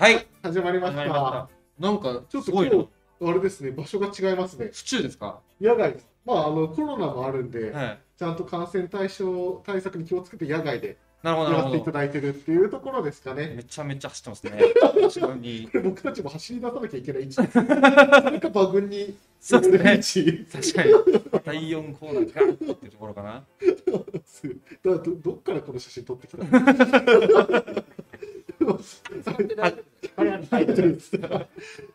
[0.00, 0.26] はい。
[0.42, 0.94] 始まりまし。
[0.96, 1.04] た。
[1.04, 1.48] た。
[1.78, 2.88] なんかちょっと今日、
[3.20, 4.70] あれですね、場所が違いますね。
[4.72, 5.40] 府中ですか？
[5.60, 6.08] 野外です。
[6.24, 7.98] まあ、あの、コロナもあるんで、はい。
[8.16, 13.52] ちゃんと感染対象対策に気をつけて野外でなるほどなやらせていただいてるっていうところですかね。
[13.54, 14.52] めちゃめちゃ走ってますね。
[15.02, 15.68] 後ろに。
[15.84, 17.36] 僕たちも走り出さなきゃいけない位置。
[17.44, 17.52] です。
[17.52, 17.60] そ
[18.30, 20.46] れか馬群にそうですね。
[20.50, 20.92] 確かに。
[21.44, 23.44] 第4コーナーガーッっていうところかな。
[24.82, 27.84] だどどっからこの写真撮ってきたの？
[28.70, 31.18] はいはい、大丈夫です。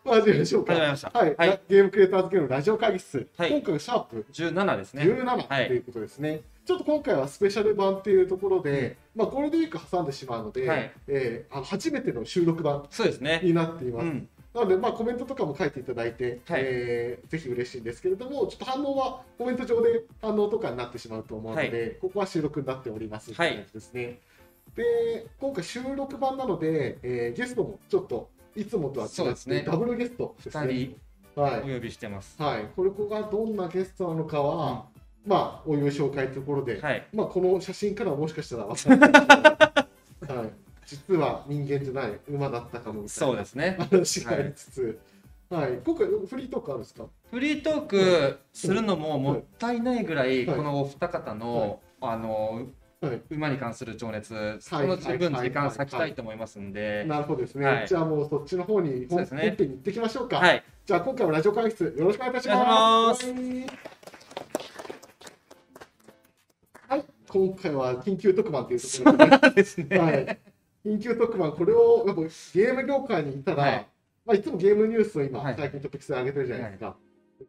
[0.04, 0.74] まあ、始めましょうか。
[0.74, 1.20] 始まりました。
[1.20, 1.62] はい、はい。
[1.70, 3.52] ゲームクリエイターズゲームラジオ会議室、はい。
[3.52, 4.26] 今回はシャープ。
[4.34, 5.04] 17ですね。
[5.04, 10.92] 17はいということですね、ちょっと今回はスペシャル版っていうところで、まあ、ゴールデンウィーク挟んでしまうので、はい。
[11.08, 13.40] えーあの初めての収録版そうですね。
[13.44, 14.06] になっています。
[14.06, 14.28] うん。
[14.54, 16.62] なので、まあ、コメントとかも書いていただいて、はい。
[16.64, 24.20] えーぜひ嬉しいんですけれども、ちょっと反応はコメント上で反応とかになってしまうと思うので、ここは収録になっておりますはいって感じですね。
[24.76, 29.64] で、今回収録版なので、えーゲストもちょっといつもとは違って、そうですね。
[29.66, 30.74] ダブルゲストです2ね。
[31.36, 31.60] 人はい。
[31.62, 32.36] お呼びしてます。
[32.42, 34.86] はい、これこがどんなゲストなのかは、
[35.26, 37.08] まあ、おいおい紹介というところで、はい。
[37.14, 39.26] まあ、この写真からはもしかしたら分かんないです
[40.22, 40.34] けど。
[40.40, 40.50] はい、
[40.86, 43.76] 実は人間じゃない馬だったかもみたいなそうですね。
[43.80, 45.00] 話がありつつ、
[45.50, 45.80] はい。
[45.86, 47.06] 今回フリートークあるんですか？
[47.32, 50.58] フリートークするのももったいないぐらいはい。
[50.58, 52.68] このお二方のあの
[53.10, 53.22] はい。
[53.32, 54.88] 馬に関する情熱そはい。
[54.88, 57.06] の十分はい時間割きたいと思いますんで。
[57.08, 57.88] なるほどですね、はい。
[57.88, 60.64] じゃあもうそっちの方に本ねに行ってきましょうか、はい。
[60.86, 63.26] じゃあ今回はラジオ会議室よろしくお願いいたします。
[66.88, 67.04] はい。
[67.28, 69.98] 今回は緊急特番というところで、すね。
[69.98, 70.40] はい、
[70.86, 73.88] 緊急特番、これをやっぱゲーム業界にいたら、はい。
[74.26, 75.56] まあ、いつもゲームニュースを今、はい。
[75.58, 76.96] 最近トピックスで上げてるじゃないですか。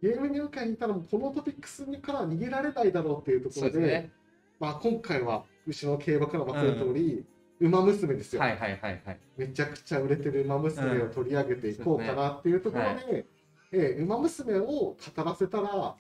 [0.03, 4.11] ゲーム業界にいたら、このトピックスから逃げられないだろうっていうところで、そうですね
[4.59, 7.25] まあ、今回は牛の競馬からも忘れた通り、
[7.61, 9.19] 馬娘ですよ、はいはいはいはい。
[9.37, 13.27] めちゃくちゃ売れてる馬娘を取り上げていこうかなっていうところで、
[13.73, 15.97] えー馬娘を語らせたら、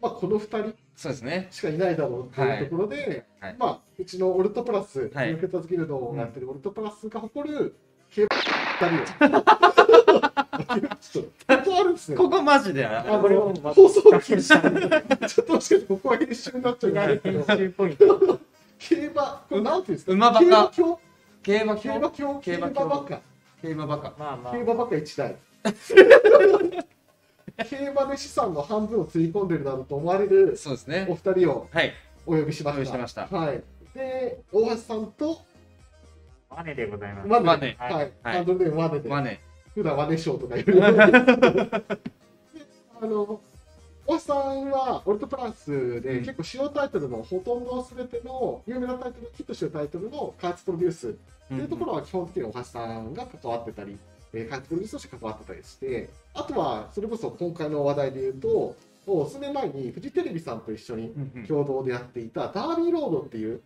[0.00, 1.48] まあ、この2人そうですね。
[1.50, 3.56] しかいないだろうっていうところで、はい。
[3.58, 5.30] まあ、うちのオルトプラス、はい。
[5.30, 7.76] ユーケタズギルドをやってるオルトプラスが誇る
[8.10, 9.38] 競馬2人
[9.74, 9.77] を。
[11.00, 12.16] ちょっと、ここあるんですね。
[12.16, 18.40] ここマジでああの放送禁止ちょっともしかしてここは編集になっちゃうんですけど、ポイント
[18.78, 20.12] 競馬、これなんていうんですか？
[20.12, 21.00] 馬バカ競馬教
[21.42, 23.20] 競馬競馬教競競馬馬バカ。
[23.62, 25.36] 競馬バカまあまあ競馬バカ一台。
[27.68, 31.92] 競馬で資産の半分をつぎ込んでるだろうと思われるおそうですね二人をはい
[32.24, 32.84] お呼びしまし。
[32.86, 33.62] したましたはい。
[33.94, 35.38] で、大橋さんと
[36.50, 37.28] マネでございます。
[37.28, 37.76] マネ。
[37.78, 37.94] はい。
[37.94, 39.08] はいハンドルネームマネで。
[39.08, 39.40] マネ
[39.82, 40.78] ショーとか言う。
[43.00, 43.40] あの、
[44.06, 51.10] 大橋さんはオルトプラスでうん結構主要タイトルのほとんどすべての有名なタイトル、ヒットしてるタイトルの開発プロデュース。
[51.10, 53.96] っていうところは基本的に大橋さんが関わってたり、
[54.32, 58.74] えー開発プロデュースとして関わってたりして、あとはそれこそ今回の話題で言うと、
[59.06, 61.14] もう数年前にフジテレビさんと一緒に
[61.46, 63.60] 共同でやっていたダービーロードっていう、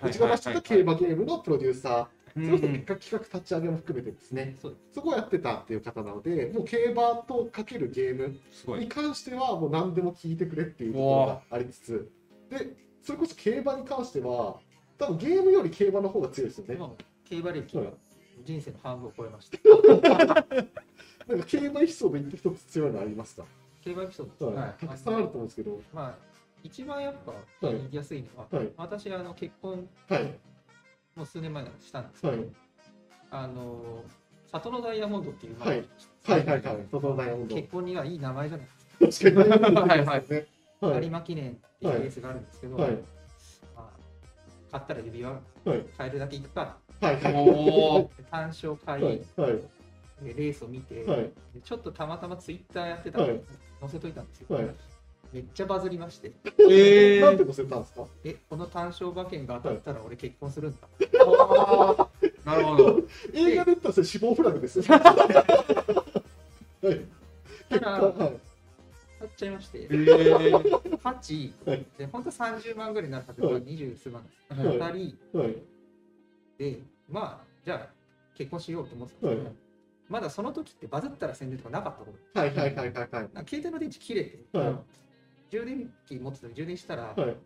[0.00, 11.58] はいうちが出してた競馬ゲームのプロデューサー、うんそれこそ企画企画立ち上げも含めてですね、そうそこをやってたっていう方なので、もう競馬とかけるゲームに関してはもう何でも聞いてくれっていうところがあ。
[11.58, 12.12] りつつ、
[12.50, 14.58] で、それこそ競馬に関しては、
[14.98, 16.78] 多分ゲームより競馬の方が強いですよね。
[17.24, 17.84] 競馬歴は
[18.44, 19.58] 人生の半分を超えました。
[21.26, 23.46] なんか競馬エピソード言って一つ強いのありますか、
[23.80, 24.46] 競馬エピソード。
[24.48, 24.74] はいはい。
[24.80, 26.34] たくさんあると思うんですけど、まあ
[26.64, 27.32] 一番やっぱ
[27.66, 27.76] はい。
[27.78, 28.72] 言いやすいのは、はい。
[28.76, 30.34] 私あの結婚はい、
[31.16, 32.46] もう数年前にしたんですけど、はい、
[33.30, 34.02] あの
[34.50, 35.84] 里のダイヤモンドっていう、まあはい。
[36.26, 37.54] はい、はい、はい、トトダイヤモンド。
[37.54, 38.66] 結婚にはいい名前じゃない
[39.00, 40.46] です確かはいはい。
[40.80, 42.98] はい、有馬記念っていうレースがあるんですけど、はい、ま
[43.78, 43.82] あ、
[44.72, 46.76] 買ったら指輪はい、買えるだけいくか。
[47.00, 48.08] はい、はい、おー。
[48.30, 49.52] 単勝買い、はい、はい、
[50.24, 51.32] でレースを見て、はい、で
[51.62, 53.40] ちょっとたまたまツイッターやってたんで、はい。
[53.80, 54.74] 載せといたんですよ、はい。
[55.34, 56.32] めっちゃバズりまして。
[56.58, 57.20] えー。
[57.20, 58.06] なんて載せたんですか？
[58.22, 60.86] えこの単勝馬券が当たったら俺結婚するんだ、
[61.26, 62.46] あー。
[62.46, 63.02] なるほど。
[63.32, 64.84] 映画で言ったらそれ死亡フラグですよ。
[64.86, 65.00] はい。
[67.68, 68.12] ただはい。
[69.18, 69.78] 買っちゃいまして。
[69.82, 70.98] えー。
[70.98, 71.86] 8はい。
[71.98, 73.62] で本当は30万ぐらいになるはずがはい。
[73.62, 74.22] 20数万。
[74.50, 74.58] はい。
[74.58, 75.38] 2人。
[75.38, 75.56] はい。
[76.58, 76.78] で
[77.10, 77.94] まあじゃあ
[78.36, 79.56] 結婚しようと思ってたんですけど、はい。
[80.08, 83.46] まだその時ってバズったら宣伝とかなかった頃はいはいはいはいはい。
[83.48, 84.74] 携帯の電池切れて、はい
[85.50, 87.36] 充電器持ってたら充電したら、はい。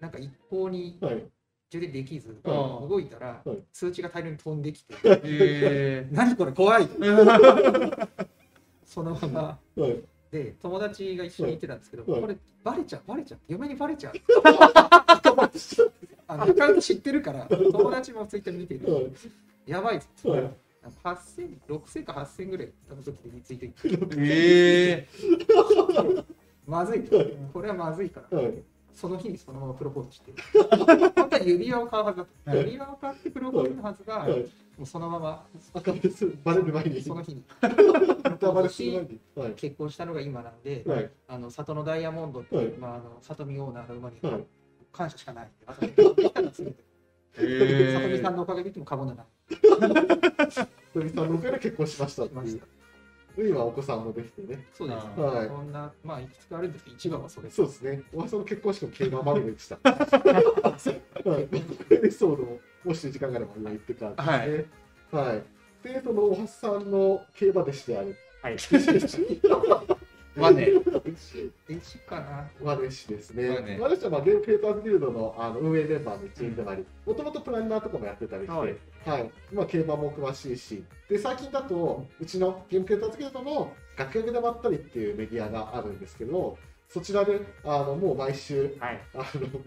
[0.00, 1.24] なんか一向にはい。
[1.70, 3.58] 充電できず、はい動いたら、はい。
[3.72, 8.08] 通知が大量に飛んできて、え 何これ怖いー
[8.84, 9.58] そのまま。
[9.76, 10.00] はい。
[10.30, 12.20] で友達が一緒に行ってたんですけど、はい。
[12.20, 14.14] これバレちゃうバレちゃう嫁にバレちゃう。
[14.44, 15.88] アカウントしちゃっ
[16.26, 18.92] あのアカウント知ってるから友達もツイッター見てる。
[18.92, 19.12] はい。
[19.66, 20.50] やばいっつってはい
[21.02, 25.08] 8000、6000か8000ぐらい多分時でついてきて、え
[26.66, 27.02] まずい。
[27.52, 28.38] これはまずいから。
[28.38, 28.54] はい。
[28.92, 30.32] その日にそのままプロポーズして。
[30.76, 32.50] 本当は指輪を買うはずだった。
[32.52, 34.30] はい指輪を買ってプロポーズのはずが、はい。
[34.32, 34.46] も
[34.80, 35.46] うそのまま、
[36.44, 37.02] バレる前に。
[37.02, 37.42] その日に
[39.00, 39.20] に。
[39.34, 39.52] はい。
[39.52, 41.10] 結婚したのが今なんで、はい。
[41.28, 44.44] あの里のダイヤモンドっていう、はいまあ、あの里見オーナーの馬にはい。
[44.92, 49.24] 感謝しかないは言ったら全てー、里見えさんのおかげで言っても過言だな。
[50.94, 52.22] 鳥さんのおかげで結婚しました
[53.36, 54.64] 今お子さんもできてね。
[54.72, 57.50] そうです、あはいそんな、まあ、いくつかあるんですけど、一番はそれ。
[57.50, 58.02] そうですね。
[58.12, 59.78] おばさんの結婚式も競馬番組でした。
[59.82, 61.48] はい。
[61.94, 64.66] エピソードももし時間があれば今言ってからですね。
[65.10, 65.42] はい。
[65.82, 68.16] で、そのおはさんの競馬弟子である。
[68.42, 68.56] はい。
[70.36, 70.68] まあね
[71.68, 72.48] 電子かな。
[72.60, 73.48] ワネシですね。
[73.50, 79.30] ワネワネシはまあゲームクリエイターズギルドのあの運営メンバーの一員でもあり、もともとプランナーとかもやってたりして、はい。
[79.52, 86.58] まあ競馬も詳しいし、で、最近だと、うちのゲームクリエイターズギルドの楽屋でまったりっていうメディアがあるんですけど、
[86.88, 89.00] そちらで、あの、もう毎週、はい。
[89.14, 89.60] あの、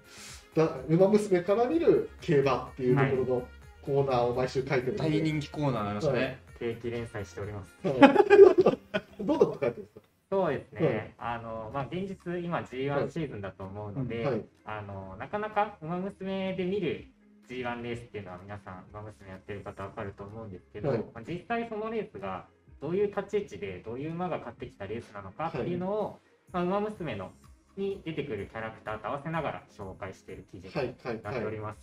[0.55, 3.47] だ馬娘から見る競馬っていうところの
[3.81, 6.39] コーナーを毎週書いてる大人気コーナーになりましたね。
[6.59, 7.73] 定期連載しております。
[7.87, 8.77] はい
[9.19, 9.96] どうだった書いてるんですか
[10.29, 11.15] そうですね。
[11.17, 14.45] あの、まあ、現実、今 G1 シーズンだと思うので、はい。
[14.65, 17.07] あの、なかなか馬娘で見る
[17.49, 20.97] G1 レースっていうのは皆さん、馬娘やってる方わかると思うんですけど、はい。
[20.97, 22.45] まあ実際そのレースが
[22.81, 26.19] どういう立ち位置で、どういう馬が勝ってきたレースなのかっていうのを、
[26.51, 27.31] まあ、馬娘の
[27.77, 31.21] に出てくるキャラクターと合わせながら紹介している記事はいにはい。
[31.23, 31.79] なっております。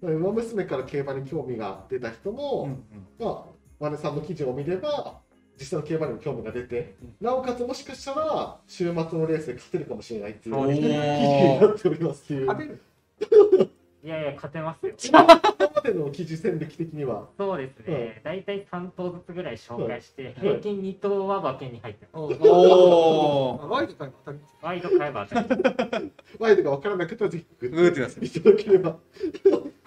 [0.00, 3.06] 馬娘から競馬に興味が出た人も、うんうん。
[3.18, 3.44] まあ、
[3.78, 5.20] ワネさんの記事を見れば、
[5.62, 12.24] 実際の競馬にも興味が出て、なおかつもしかしたら、週末のレースで勝てるかもしれないっていう記事 にねなっております。
[12.24, 13.70] っていう、
[14.02, 14.94] いやいや、勝てますよ。
[15.06, 18.20] 今までの記事戦歴的には、そうですね。
[18.24, 20.34] 大体3頭ずつぐらい紹介して、はい。
[20.34, 22.38] 平均2頭は馬券に入ってます。
[22.40, 23.66] おー。
[23.68, 26.10] ワイド買えば当たりますよワイド買えば当たります。
[26.42, 28.98] ワイドが分からなかったらぜひグっていただければ。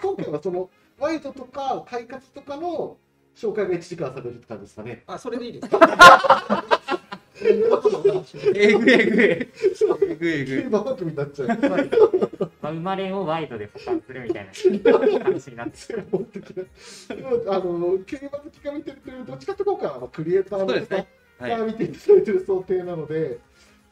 [0.00, 2.96] 今回はその、ワイドとか、快活とかの
[3.36, 5.02] 紹介が1時間されるって感じですかね。
[5.06, 5.78] あ、それでいいですか？
[8.54, 9.24] えぐいえぐい。
[9.24, 9.48] え
[10.08, 11.48] えぐいえぐい競馬番組になっちゃう。
[11.48, 11.54] ま
[12.70, 14.50] あ、生まれをワイドで保管するみたいな
[15.22, 21.06] 話になってあの、競馬好きが見てるという、どっちかというとあのクリエイターの方そうですね。
[21.38, 21.50] はい。
[21.50, 23.38] が見ていただいてる想定なので、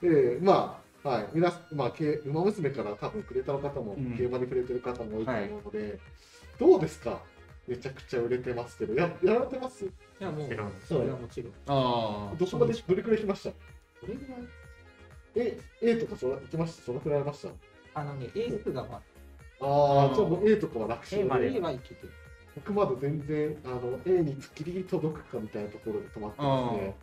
[0.03, 4.17] えーまあ、はい、皆さん、まあ、け馬娘から多分クリエイターの方も、うん。
[4.17, 5.99] 競馬に触れてる方も多いと思うので、
[6.59, 7.21] どうですか？
[7.67, 9.85] めちゃくちゃ売れてますけど、ややられてます？
[9.85, 9.89] い
[10.21, 10.49] や、もう
[10.87, 11.53] それはもちろん。
[11.67, 13.51] あどこまでどれくらい来ました？
[14.07, 14.43] どれぐらい？
[15.37, 16.83] え、A とかそら行きました？
[16.83, 18.01] そのくらいありました？
[18.01, 19.01] あのね、エースがまあ
[19.61, 21.23] あーあ、じゃあもう A とかは楽勝。
[21.23, 22.13] A まあ、で A はいけてる。
[22.57, 26.95] 僕まだ全然あの A にギリギリ届くかみたいなところで止まってますね。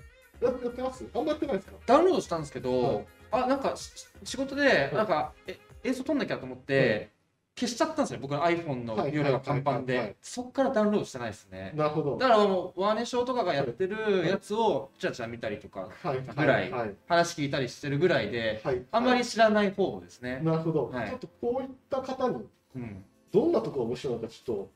[0.41, 1.05] ややってます？
[1.13, 1.73] あんまやってないですか？
[1.85, 3.05] ダウンロードしたんですけど、はい。
[3.31, 3.91] あなんかし
[4.23, 7.09] 仕事でなんか、え映像撮んなきゃと思って、
[7.55, 10.15] 消しちゃったんですよ僕の iPhone の容量がパンパンで。
[10.21, 11.73] そっからダウンロードしてないですね。
[11.75, 12.17] なるほど。
[12.17, 16.95] だからもうワーネショーとかがやってるやつをちらちら見たりとかはいぐらいはい。
[17.07, 21.09] 話聞いたりしてるぐらいではい、あんまり知らない方ですね、なるほど、はい。
[21.09, 22.37] ちょっとこういった方に
[22.75, 24.67] うん、どんなところが面白いのかちょっ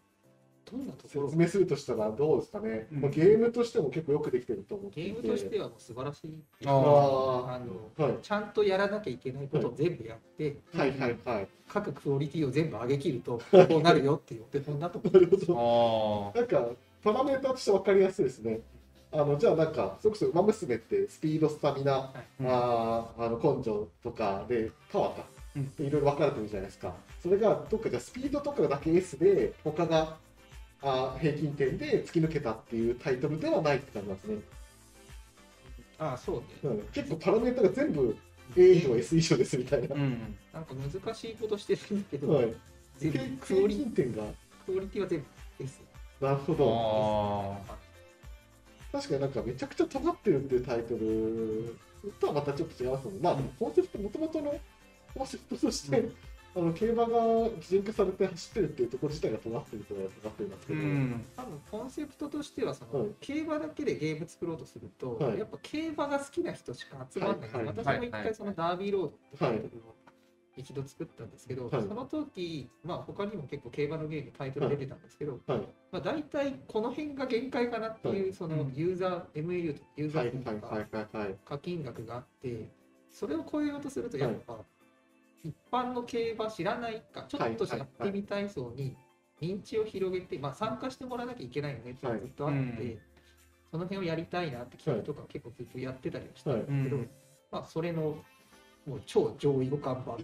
[0.69, 1.27] どんなとところ？
[1.29, 3.01] 説明するとしたらどうですかね、うん。
[3.01, 5.19] まあ、ゲームとしても結構よくできてると思ってゲいて。
[5.21, 6.33] ームとしてはもう素晴らしい。
[6.65, 8.17] あああのーはい。
[8.21, 11.47] ちゃんとやらなきゃいけないことを全部やって、はいはいはい。
[11.67, 15.13] 各クオリティを全部上げ切ると、 こうなるよっていうお手本だと思う。
[15.13, 16.31] なるほーど。
[16.35, 16.69] あなんか
[17.03, 18.61] パラメータとして分かりやすいですね。
[19.11, 25.25] あのじゃあなんかそれこそ馬娘ってスピードスタミナ、うんあーあの根性とかでパワーか、
[25.79, 26.93] いろいろ分かれてるじゃないですか。
[27.21, 30.17] それがどっかじゃあスピードとかだけ S で他が
[30.87, 34.37] あー平均点で突き抜けたっていうタイトルではないって感じなんですね、
[35.97, 36.45] ああ、そうね。
[36.63, 36.81] うん。
[36.93, 38.15] 結構パラメータが全部
[38.55, 40.37] A 以上 S 以上ですみたいな、うん。
[40.53, 42.53] なんか難しいことしてるんだけど、はい、
[42.97, 44.23] 全部平クオリ均点が。
[44.65, 45.25] クオリティは全部
[45.63, 45.79] S。
[46.21, 47.65] なるほど。
[47.67, 47.75] あ
[48.91, 51.75] 確かになんかめちゃくちゃ尖ってるっていうタイトル
[52.19, 53.19] とはまたちょっと違いますもんね。
[53.23, 54.55] まあ、コンセプト、もともとの
[55.15, 56.15] コンセプトとして、うん
[56.57, 61.25] あの競馬が擬人化されて走ってるっていうところ自体が尖ってるとは尖ってるんですけど、うん。
[61.35, 63.09] 多分コンセプトとしてはその、はい。
[63.19, 65.39] 競馬だけでゲーム作ろうとすると、はい。
[65.39, 69.95] やっぱ競馬が好きな人しか集まらない、はいはい私も一回そのダービーロードってタイトルを
[70.55, 71.83] 一度作ったんですけど、はい。
[71.83, 75.59] その時、まあ、他にも結構競馬のゲームタイトル出てたんですけど、はい。
[75.91, 78.73] まあ、大体この辺が限界かなっていう、そのうん。
[78.73, 82.69] ユーザー MAU とかユーザはいー数とか、課金額があって
[83.15, 84.59] それを超えようとするとやっぱ、
[85.45, 88.97] 一般の競馬知らないかちょっとやってみたい層に
[89.39, 92.99] 認知を広げて、まあ、参加してもらわなきゃいけないよねっていうのがずっとあって、うん。
[93.69, 97.09] その辺をやりたいなって企画とか結構ずっとやってたりはしたんだけど、うん。
[97.51, 98.17] まあそれの
[98.87, 100.17] もう超上位互換版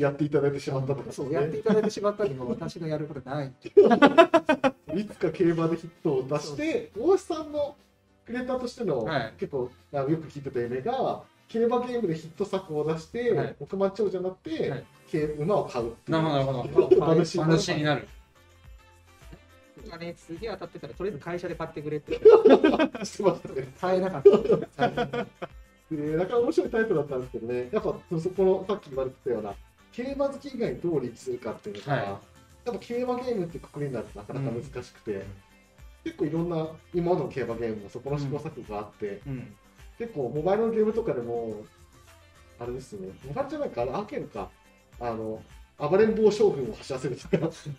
[0.00, 4.98] やっていただいてしまったとか、そうやっていただいてしまったけど私のやることないっていう。
[4.98, 7.76] いつか競馬でヒットを出して、大橋さんの
[8.24, 9.34] クリエイターとしての、はい。
[9.38, 13.56] 結構あのよく聞いてた夢が、競馬ゲームでヒット作を出して、はい。
[13.60, 14.84] 億万長者になって、はい。
[15.08, 15.92] 競馬を買う。
[16.08, 17.00] なるほどなるほど。
[17.00, 18.08] 話話になる。
[19.86, 22.14] お金すげえ当たってたらとりあえず会社で買ってくれって。
[23.06, 23.68] してましたね。
[23.80, 25.26] 買えなかった。
[25.94, 29.54] で、なかなか面白いタイプだったんですけどね、やっぱそそこのさっき言われてたような、
[29.92, 32.04] 競馬好き以外にどう立するかっていうのが、はい。
[32.04, 32.18] やっ
[32.64, 35.24] ぱ競馬ゲームってくくりになるとなかなか難しくて、
[36.02, 39.56] 結構いろんな今までの競馬ゲームもそこの試行錯誤があって、うん
[39.98, 41.64] 結構モバイルのゲームとかでも、
[42.58, 44.50] あれですね、モバイルじゃないか、あれアーケードか、
[45.00, 45.42] あの、
[45.78, 47.70] 暴れん坊将軍を走らせるとか、ス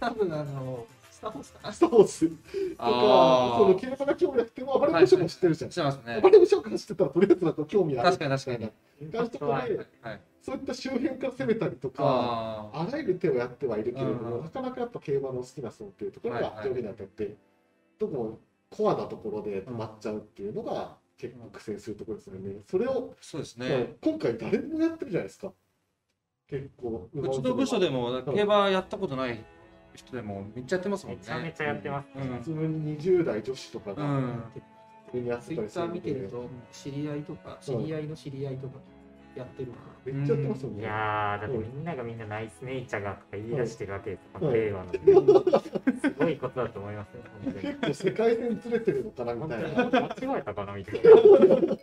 [0.00, 1.74] 多分あのスター・フォースかな。
[1.74, 5.70] ター・ーズとか、その競馬が興味なくても暴れん坊将軍知ってるじゃん。
[5.70, 17.36] してますね暴れん坊将軍知ってたらとりあえずなんか興味ある確かに確かにとかで、はいそういった周辺から攻めたりとか、ああらゆる手をやってはいるけれども、うんなかなかやっぱ競馬の好きな層っていうところが上下に当たって、
[18.00, 18.38] どこも
[18.76, 22.62] コアなところで止まっちゃうっていうのが結構苦戦するところですよね。
[22.68, 23.96] それを、そうですね。
[24.00, 25.52] 今回誰でもやってるじゃないですか。
[26.48, 27.08] 結構。
[27.12, 29.44] うちの部署でも競馬やったことない
[29.94, 31.20] 人でもめっちゃやってますもんね。
[31.20, 32.08] めちゃめちゃやってます。
[32.16, 32.38] うん。
[32.38, 34.42] 普通に20代女子とかがうん。
[35.12, 35.72] ツイッたりするんで。
[35.72, 38.78] ター見てると知り合いとか知り合いの知り合いとか
[39.36, 40.82] やってるかめっちゃやってますよいね。
[40.84, 44.22] やー、だってみんながみんなナイスネイチャーがとか言い出してるわけです。
[44.32, 44.92] このはい令和の。
[44.92, 47.22] すごいことだと思いますよ。
[47.44, 49.68] 本当に結構世界線ずれてるのかなみ本たいな。
[49.84, 51.76] 間違えたかなみたいな。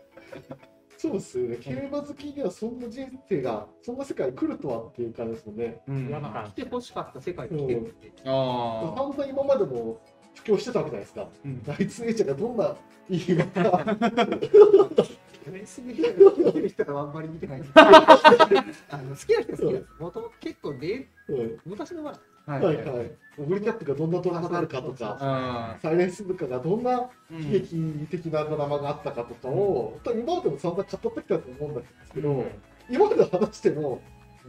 [0.98, 1.56] そうですよね。
[1.62, 5.82] 競馬好きにはそんな人生が、そんな世界に来るとはっていう感じですもんね。
[5.88, 9.98] うんやっら来てほしかった世界に来てるってあ散々今までも
[10.36, 11.29] 布教してたわけじゃないですか。
[11.46, 12.75] うんナイツネイチャーがどんな
[13.10, 13.86] いい馬か。
[15.63, 20.01] SBA 見てる人はあんまり見てない あの好きな人は好きです。
[20.01, 21.59] もともと結構ねうん。
[21.65, 23.11] 昔のまあははいはい。
[23.37, 27.09] オグリキャップがどんなドラマがあるかとか、あサイレンス部下がどんな悲
[27.51, 32.45] 劇的なドラマがあったかとかを、本当に今までも散々語ってきたと思うんですけど、
[32.89, 34.01] 今まで話しても、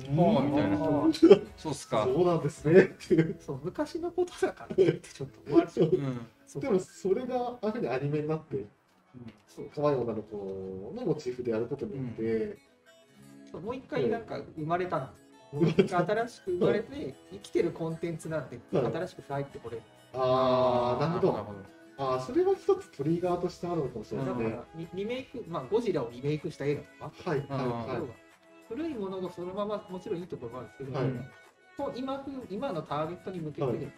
[0.09, 1.13] はあみたいなうん。
[1.13, 1.29] そ
[1.69, 2.05] うっすか。
[2.05, 3.37] そうなんですねっていう。
[3.39, 6.01] そう昔のことだからってちょっと終わるう。
[6.01, 6.27] ん。
[6.47, 8.65] そうでもそれがああいうふうにアニメになって、
[9.49, 12.57] そう可愛い女の子のモチーフでやることによって、
[13.51, 19.83] そうもう一回なんか生まれたんですもう一回新しく生まれて生きてるコンテンツなんではい新しく入ってこれる。
[20.15, 21.33] ああ、なるほど。
[21.33, 21.47] ど。
[21.99, 24.37] ああ、それは一つトリガーとしてあるのかもしれない。
[24.37, 24.61] ね。
[24.77, 27.31] リリメイクまあゴジラをリメイクした映画とか。
[27.31, 28.09] はいはいあは要は
[28.69, 31.99] 古いものがそのままもちろんいいところもあるんですけど、はい。
[31.99, 33.79] 今風今のターゲットに向けはい。
[33.79, 33.89] て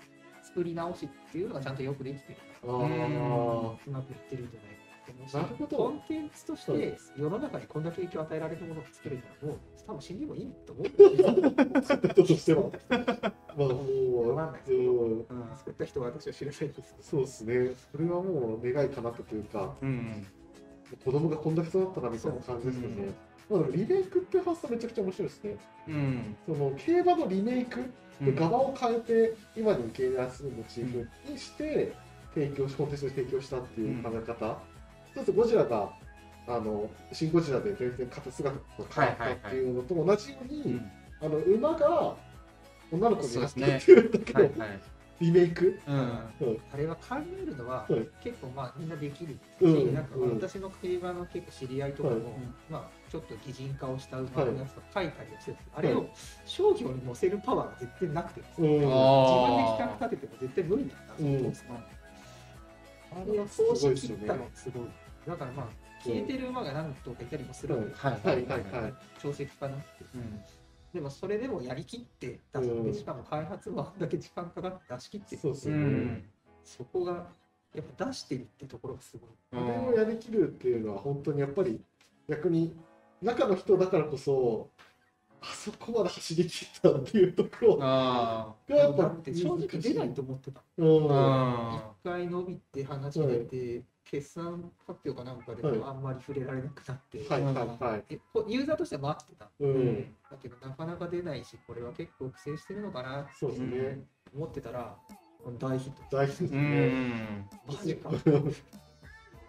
[0.42, 2.34] 作り直しっていうのがちゃんとよくできてる。
[2.34, 2.38] い。
[2.66, 4.81] ああ、うまくいってるんじゃないか
[5.12, 11.82] と思うしなるほどコンテンツとしはいて世の中にこんだけ影響を与えられるものを作れたらもう多分死んでもいいと思うんですよ。
[11.82, 12.70] 作った人としては。
[13.56, 15.24] まあもう、わかんないですうん。
[15.56, 16.96] 作った人は私は知らないです。
[17.00, 17.70] そうですね。
[17.90, 20.26] それはもう願いかなったというか、うん
[21.02, 23.14] 子供がこんだけ育ったなみたいな感じですよね。
[23.48, 25.56] まあでもリメイクっていう発想めちゃくちゃ面白いですね。
[25.88, 26.36] うん。
[26.46, 27.80] その競馬のリメイク
[28.20, 28.34] うん。
[28.34, 31.92] 側を変えて今に受け入れやすいモチーフにして
[32.34, 34.58] 提供しコンテンツに提供したっていう考え方、
[35.14, 35.90] 一つゴジラが
[36.48, 40.90] あのシン・ゴジラで全然形姿が変わったっていうのと同じように、うん
[41.24, 42.16] あの馬が
[42.90, 43.78] 女の子になったそうですね。
[43.80, 44.80] っていうだけのはいはい。
[45.20, 45.94] リメイク、うん。
[46.72, 48.08] あれは考えるのははい。
[48.24, 52.24] 結構まあみんなできるし、うんなんかうん私の競馬の結構知り合いとかも、はい。
[52.68, 56.08] まあちょっと擬人化をした馬のやつとか書いたりはしてるんですけど、あれを
[56.44, 58.64] 商業に載せるパワーが絶対なくて、うん。
[58.64, 61.42] 自分であ企画立てても絶対無理だなと思うん。
[61.50, 61.66] ですよ。
[63.14, 64.16] あれをすごい少ですよね。
[64.16, 64.82] し切ったのすごい。
[65.26, 65.66] だからまあ
[66.02, 67.88] 消えてる馬が何頭かいたりもするん。
[67.88, 68.94] で、はいはいはいはい。
[69.20, 69.84] 調石かなって。
[70.14, 70.18] う。
[70.18, 70.42] ん。
[70.92, 72.94] でもそれでもやりきって出すんで、うん。
[72.94, 75.36] しかも開発はあんだけ時間かかって出し切って。
[75.36, 76.24] そうですよね、ん。
[76.64, 77.28] そこが
[77.74, 79.62] やっぱ出してるってところがすごい。
[79.62, 81.80] あれをやりきるっていうのは本当にやっぱり
[82.28, 82.74] 逆に
[83.22, 84.68] 中の人だからこそ
[85.42, 90.62] あそこまで走り切ったっていうところあがやっぱだって正直出ないと思ってた。
[90.78, 91.06] うん。
[91.10, 98.20] あ一回伸びて話が出て、決算発表かなんかでもあんまり触れられなくなって、はいはいはい。
[98.52, 99.50] ユーザーとしては待ってた。
[99.60, 104.96] うん、だけどなかなか出ないし、これは結構苦戦してるのかなそうですね、思ってたら、
[105.58, 106.16] 大ヒット。
[106.16, 108.10] 大事ですうね、んマジか。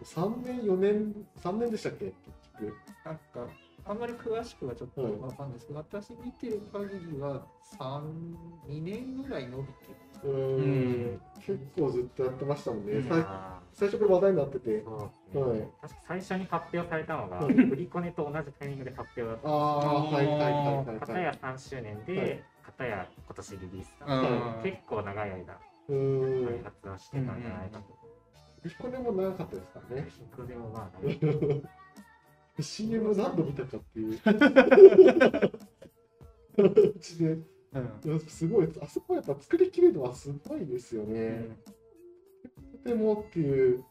[0.04, 2.06] 3年4年3年でしたっけ？
[2.06, 2.16] 結
[2.60, 2.76] 局。
[3.06, 3.48] なんか
[3.86, 7.42] あんまり詳しくはちょっとわかんないですけど、私見てる限りは
[7.78, 8.02] 3、
[8.70, 9.96] 2年ぐらい伸びてる。
[10.24, 13.04] うーん結構ずっとやってましたもんね、うん。
[13.74, 14.84] 最初から話題になってて。
[14.86, 15.10] は
[15.56, 15.68] い。
[16.08, 21.00] 最初に発表されたのが、はい振りコネと同じタイミングで発表だっああはいはいはいはいた。
[21.08, 21.24] 片はい。
[21.24, 22.06] や3周年はい。
[22.06, 24.06] で、片や今年リリースだ。
[24.06, 24.64] うん。
[24.64, 27.84] 結構長い間、開発はしてたんじゃないかと。
[28.64, 30.08] ビコネも長かったですからね。
[30.34, 31.00] それでもまあ、
[32.60, 34.20] CM 何度見たかっていう。
[36.58, 37.38] うちで
[37.74, 38.02] うん。
[38.06, 41.58] いやすごいあそこやっぱ作りきれるのはすごいですよね、
[42.86, 43.84] でもっていう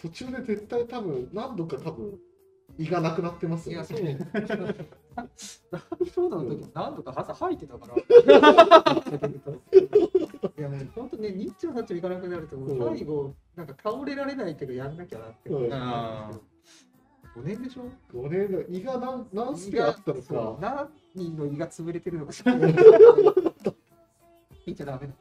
[0.00, 2.18] 途中で絶対多分何度か多分
[2.78, 3.86] 胃がなくなってますいや、よ。
[3.98, 4.18] ね
[5.36, 5.70] そう。
[5.70, 7.96] ダウンロードの時も何度か朝吐いてたから。
[10.58, 10.88] いや、もう。
[10.94, 12.96] 本当ね、日中八丁行かなくなると、もう。
[12.96, 15.62] 最後、なんか倒れられないけどやんなきゃなって思う。
[15.66, 15.70] ん
[17.36, 20.58] 5年でしょ？5年の胃が何何スペあったのか。
[20.60, 22.32] 何人の胃が潰れてるのか。
[22.32, 22.74] 知らない。
[24.66, 25.14] 言っちゃダメだ。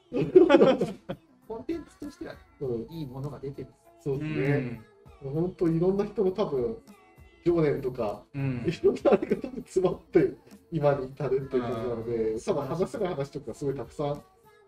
[1.47, 2.87] コンテンツとしてはうん。
[2.89, 3.67] いいものが出てる。
[4.01, 4.81] そうですうね、
[5.23, 6.77] う本当いろんな人の多分
[7.45, 8.65] 情念とかうん。
[8.65, 10.33] いろんなあれが多分詰まって
[10.71, 14.21] 今に至るっていう感じなので多分話せない話とかすごいたくさん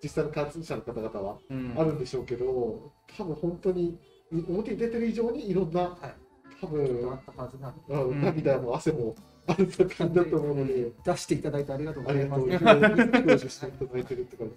[0.04, 1.76] 実際の開発者の方々はうん。
[1.78, 3.98] あるんでしょうけど多分本当に
[4.32, 6.21] 表に出てる以上にいろんな、はい
[6.62, 7.82] 多ちょっとあ分ったはずなんで。
[7.89, 9.15] うんうん涙も汗も
[9.48, 12.82] ある作品だと思うので、出していただいてありがとうございますありがとう。
[12.82, 14.53] 表示していただいてるって感じ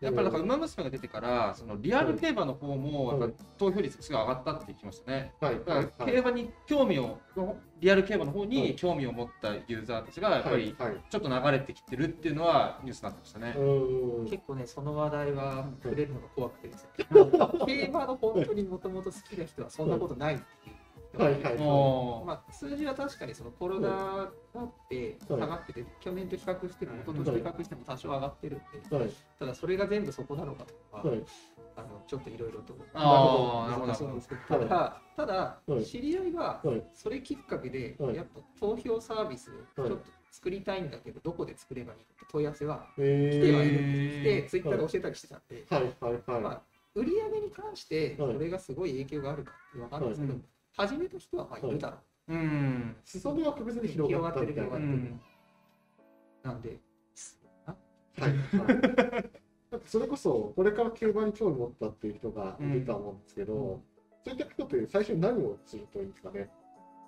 [0.00, 5.32] やっぱりなんか馬娘が出てからそのリアル競馬の方もやっはいぱ投票率がすごい上がったって聞きましたね。
[5.40, 7.18] はいだから競馬に興味を
[7.80, 10.76] リアル競馬の方はいに興味を持ったユーザーたちがやっぱり
[11.08, 13.54] ちょっと流れてきてるっていうのはニュースになってましたね。
[13.56, 17.06] うん結構ね、その話題は触れるのが怖くてですね。
[17.08, 20.73] 競馬の本当にもともと好きな人はそんなことないっていう
[21.18, 21.54] はいいはい。
[21.58, 29.10] おーまあ、数字は確かにそのコロナがあって下がってて、去年と比較しても、一昨年と比較しても多少上がってるんで、はい。
[29.38, 31.24] ただそれが全部そこなのかとか、はい。
[31.76, 33.86] あのちょっといろいろとあーなるほど。
[33.86, 35.84] 難しいんですけど、ただ、ただはい。
[35.84, 36.82] 知り合いがはい。
[36.92, 38.16] それきっかけで、はい。
[38.16, 45.82] やっぱ投票サービスをちょっと作りたいんだけど、どこで作ればいいのって問い合わせはえ来てはいーるんでツイッターで教えたりしてたんで、はい。
[46.00, 46.22] はい。
[46.30, 46.40] はい。
[46.42, 46.62] まあ、
[46.94, 50.42] 売り上げに関してそれがすごい影響があるかってわかんないですけど、はい
[50.76, 52.34] 始めた人はまあいるだろう。
[52.34, 52.36] う。
[52.36, 52.96] ん。
[53.04, 54.78] 裾野は確実に広がってる広が
[56.42, 56.78] なんで、
[59.86, 63.82] それこそこれから競馬に興味持ったっていう人がいるとは思うんですけど、うん
[64.24, 66.48] そういった人って最初に何をするといいんですかね？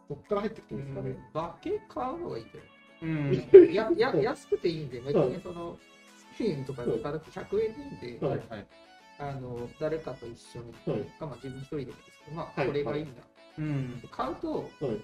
[0.07, 2.48] どっから入ってきていいんですかね、馬券買うのがいいん
[3.02, 3.72] うん。
[3.72, 5.79] やや安くていいんで、別にその、
[6.38, 8.38] 1000円とかで買なくて100円でいいんで、はい。
[8.50, 8.66] はい。
[9.18, 11.05] あの誰かと一緒に、はい。
[11.18, 12.66] かまあ自分一人でもいいですけど、まあ、はい。
[12.66, 13.22] これがいいんだ。
[13.59, 14.03] うん。
[14.11, 15.01] 買うと、はい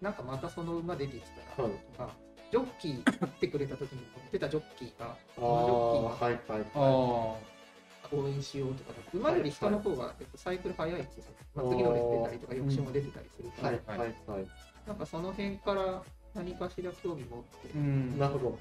[0.00, 1.22] なんかまたその馬出てき
[1.56, 2.08] たら、はいまあ
[2.50, 8.14] ジョッキー買ってくれた時に乗ってたジョッキーが、あそのあはいはいあはあ。
[8.14, 11.24] 応援しようとか、馬より人の方がサイクル早いんですよ。
[11.54, 14.46] まあ、次のレース出たりとか、翌週も出てたりするいから、はいはいはい
[14.86, 16.02] なんかその辺から
[16.34, 18.18] 何かしら興味持ってうん。
[18.18, 18.58] なるほど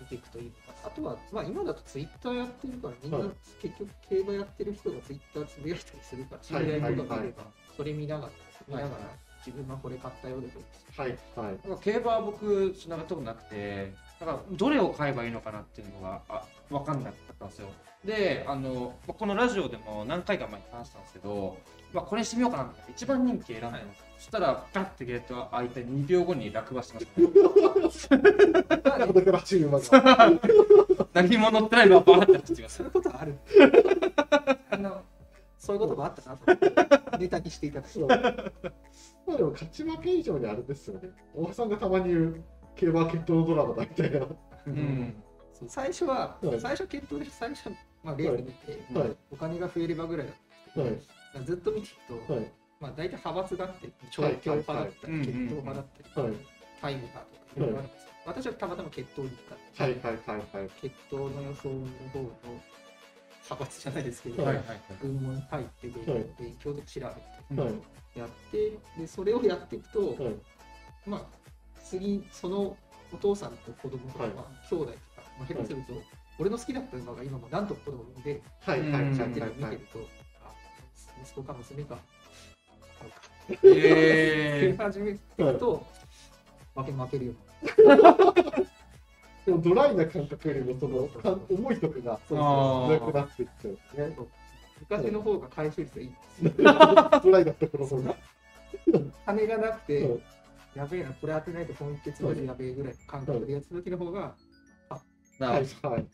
[0.00, 0.88] 見ていくといいのかな。
[0.88, 7.32] あとは、まあ今だとツイッターやってるから、みんなはい結局競馬やってる人がツイッターつぶやいたりするから、知はいり合いとか見ればはいはい、
[7.76, 8.32] それ見ながら、
[8.68, 9.26] 見ながらはい。
[9.46, 10.48] 自分がこれ買ったようで。
[10.96, 11.18] はい。
[11.36, 17.68] はいなんか競馬は僕つながったことなくてだからどれを買えばいいのかなっていうのがあ分かんなかったんですよ。
[18.04, 21.56] であのまあこのラジオでも何回か前に話したんですけど、
[21.92, 27.28] まあ、これにしてみようかなって一番人気選んだんです、そしたらガッてゲートが開いて2秒後に落馬してました、ね、
[31.12, 33.34] 何も乗ってないままバーって走ってましそういうことある。
[34.70, 35.02] あの
[35.58, 36.36] そういうこともあったな。
[36.36, 37.98] と思って、ネタにしていただいて。
[37.98, 41.10] そうまあでも勝ち負け以上にあれですよね。
[41.34, 42.44] 大橋さんがたまに言う
[42.76, 44.26] 競馬は決闘のドラマだみたいな。
[44.66, 45.22] うん。
[45.68, 46.60] 最初は、はい。
[46.60, 47.70] 最初決闘で最初、
[48.04, 48.76] まあ、レース見て、い。
[49.30, 50.36] お金が増えればぐらいだっ
[50.74, 50.92] たんはい。
[50.94, 52.52] ですけど、ずっと見ていくと、はい。
[52.78, 55.26] まあ、大体派閥があって、調はい教派だったり、はい。
[55.26, 56.36] 決闘派だったり、はい。
[56.82, 57.60] タイム派とか、い。
[57.60, 58.10] ろいろあるんですよ。
[58.26, 60.70] 私はたまたま決闘に行ったんですはいはいはいはい。
[60.80, 62.30] 決闘の予想の方の
[63.48, 64.56] 派閥じゃないですけど、はい。
[64.56, 66.26] はいはい群門に入って勉はい。
[66.38, 67.00] 勉強で調
[67.48, 68.18] べてはい。
[68.18, 70.34] やってでそれをやっていくと、はい。
[71.06, 71.20] まあ
[71.84, 72.76] 次その
[73.12, 74.32] お父さんと子供とか、はい。
[74.32, 74.98] まあ、兄弟とか、
[75.38, 75.92] まあ、下手すると、
[76.38, 78.80] 俺の好きだった馬が今も何と子供産んではい。
[78.80, 79.16] はいはいうん。
[79.16, 79.98] やってるのを見はいてると、
[80.44, 80.50] あ
[81.22, 81.98] 息子か娘か
[83.00, 83.20] そうか
[83.62, 85.86] えって始めていくと、
[86.74, 87.32] 負け負けるよ
[89.46, 92.18] でもドライな感覚よりもそのか重いとかがな
[92.98, 94.16] くなっていっちゃうんですね。
[94.80, 96.18] 昔の方が回収率がいいんで
[96.54, 96.62] す。
[96.62, 98.16] よドライだった頃の方が。
[99.24, 100.22] 金がなくて、うん。
[100.74, 104.34] やべえな、これ当てないと本決までやべえぐらいの感覚でやってた時の方が、
[105.38, 106.06] なはいはい。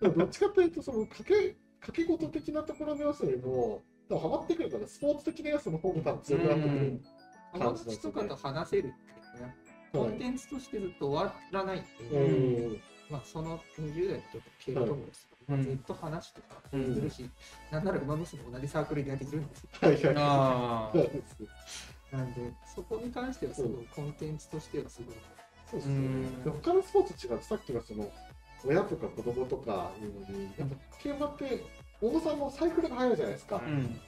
[0.00, 7.00] どっちかというと、その掛け、掛け事的なところの要素よりも、多分ハマってくるから、スポーツ的な要素の方が多分強くなってくる。
[7.52, 8.90] 友達とかと話せるっ
[9.92, 12.80] コンテンツとしてずっと終わらないってういう、ん。
[13.10, 15.64] まあ、その20代とか系統もですまあうん。
[15.64, 17.00] ずっと話とかすうん。
[17.02, 17.28] るし、
[17.70, 19.68] なんなら馬娘も同じサークルでやっているんですよ。
[19.80, 20.14] はいはい。
[20.16, 20.92] あ
[22.12, 25.14] なんで、そこに関してはすごいコンテンツとしてはすごい。
[25.70, 26.52] そうですね。
[26.62, 28.10] 他のスポーツと違って、さっきのその、
[28.64, 31.64] 親とか子供とかいうのに、やっぱ競馬って、
[32.00, 33.62] 小野さんのサイクルが早いじゃないですか。
[33.64, 34.00] うん。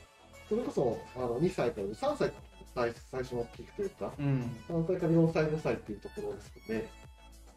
[0.48, 2.32] それこそ、あの、2歳から3歳から
[2.74, 4.56] 最最初のピークというか、うん。
[4.68, 6.88] 3歳から4歳、5歳っていうところですよね。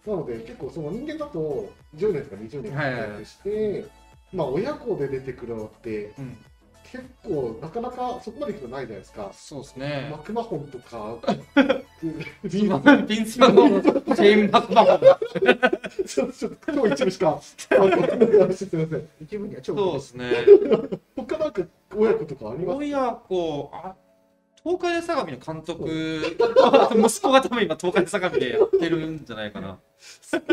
[0.06, 3.10] なので、結構その人間だと10年とか20年はいはいはい。
[3.10, 3.86] 活躍して、
[4.34, 6.38] まあ親子で出てくるのってうん。
[6.92, 9.32] 結構なかなかそこまで行くとないじゃないですか。
[9.34, 10.08] そうですね。
[10.12, 11.18] マクマホンとか、
[12.00, 15.00] ピンスマのジェイン・マクマホン。
[16.06, 19.10] ちょっと、今日一部しか、あの、話すみません。
[19.20, 20.32] 一部には超そうですね。
[21.16, 21.64] 他なんか
[21.96, 22.78] 親子とかあります？
[22.78, 23.96] 親子あ
[24.66, 25.88] 東海大相模の監督
[26.96, 29.78] 息子が多分今東海大相模でやってるんじゃないかな。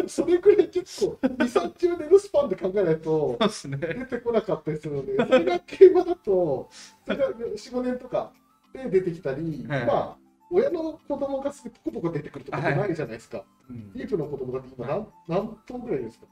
[0.06, 6.68] それくらい結構、2、30年のスパンで考えないと、出てこなかったりするので、それが競馬だと、
[7.06, 8.32] それが4、5年とか
[8.74, 9.86] で出てきたり、はい。
[9.86, 10.16] まあ、
[10.50, 13.44] 親の子供がすぐポコポコ出てくるとかないじゃないですか。
[13.70, 13.94] うん。
[13.94, 16.26] ディープの子供だって今何、何頭ぐらいですか？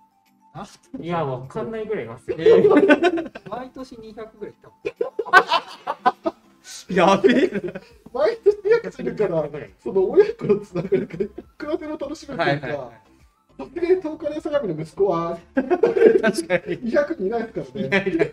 [1.00, 2.36] いや、わかんないぐらいいますよ。
[2.38, 3.48] えー。
[3.48, 4.68] 毎年200ぐらいいった。
[4.68, 6.29] もん。
[6.90, 7.50] やべえ
[8.12, 9.48] 毎年200するから、
[9.82, 11.06] その親子のつながりがい
[11.58, 12.92] くらでも楽しめるというか、はいはいは
[13.60, 17.88] さすがに東海大相模の息子は確かに200人いないですからね。
[17.88, 18.26] いやいや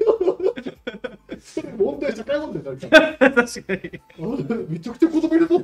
[1.39, 3.31] それ問題、社会問題になるから。
[3.31, 5.59] 確かにあめちゃくちゃ子供いるぞ。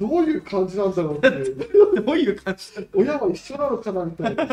[0.00, 1.30] どういう感じなんだろうって。
[2.00, 4.44] どういう感じだ親は一緒なのかなみたいな。
[4.44, 4.46] い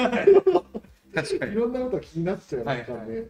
[1.13, 3.15] 確かにろんなことが気になっちゃいますからね。
[3.15, 3.27] はい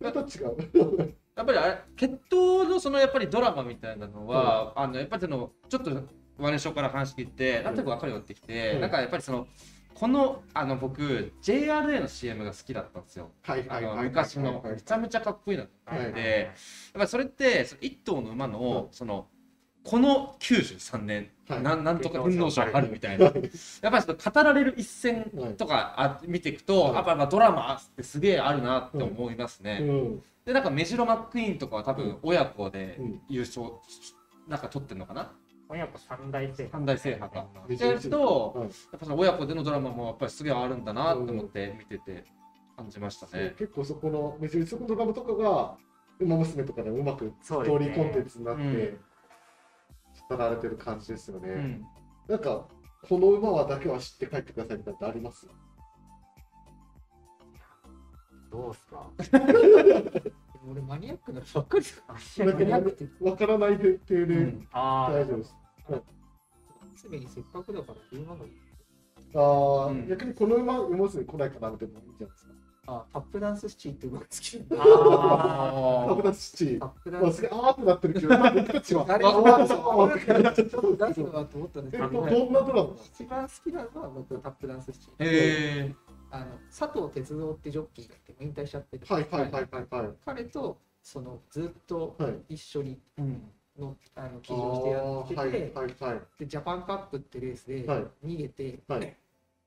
[0.00, 1.14] それと違う。
[1.36, 5.90] やっぱりあれ決闘のそのやっぱりドラマみたいなのは、あのやっぱりそのちょっと
[6.38, 9.46] ワネシから話聞いてなんとなく分かるようになってきて、うんなんかやっぱりその
[9.94, 13.30] このあの僕 JRA の CM が好きだったんですよ。
[13.42, 14.04] はいはいはい。
[14.04, 16.52] 昔のはいめちゃめちゃかっこいいなって思って、はいやっ
[16.94, 19.26] ぱりそれってその一頭の馬のその
[19.84, 22.90] この93年、はいなんなんとか天皇賞ある。
[22.92, 23.24] みたいな。
[23.24, 26.94] やっぱり語られる一戦とかあ見ていくと、はい。
[26.94, 29.80] やっぱまあドラマってすげえあるなって思いますね。
[29.82, 30.22] うん。
[30.44, 33.20] でなんかメジロマックイーンとかは多分親子でうん。
[33.28, 33.66] 優勝
[34.48, 35.32] なんか取ってんのかな？
[35.68, 37.46] 親子三大制三大制覇か。
[37.68, 38.64] めってやるとはい。
[38.64, 42.24] やっぱその親子でのドラマもやっぱりすげえあるんだなって思って見てて
[42.76, 43.54] 感じましたね。
[43.58, 45.76] 結構そこのメジャーのドラマとかが、
[46.18, 48.96] 馬娘とかでもうまくストーリーコンテンツになって
[50.36, 51.48] られてる感じですよね。
[51.50, 51.84] うん、
[52.28, 52.66] なんか、
[53.08, 55.48] この馬はだけは知って帰ってくださいみたいなのってあります？
[58.50, 59.10] どうすか？
[60.70, 62.46] 俺マニアックなのばっかりだから。
[62.46, 65.56] なんかマニアックってわからないでっていうでうんああ、大丈夫です。
[67.04, 68.52] 娘にせっかくだから言うのがいい。
[69.34, 72.52] ああ、うん逆にこの馬、馬娘来ないかなみたいなのもいいんじゃないですか。
[72.86, 74.76] あ、タップダンスシチーって馬が好きなんだ。
[74.76, 75.99] ああ、
[76.30, 79.04] ンスすげえ、あーってなってるけど、ま あ僕たちは。
[79.06, 82.90] 誰あもタあそうあップダンスだなと思ったんですえ、けど、どどんなドラマ？
[83.04, 85.08] 一番好きなのは僕はタップダンスシ
[86.32, 88.98] あの佐藤哲郎ってジョッキーがいて引退しちゃって。
[88.98, 90.16] る、はいはいはいはいはい。
[90.24, 92.54] 彼とそのずっとはい。
[92.54, 93.22] 一緒にあ
[93.80, 96.20] の騎あ乗してやってて、ーはいはいはい。
[96.38, 98.06] でジャパンカップってレースではい。
[98.24, 99.16] 逃げて、はい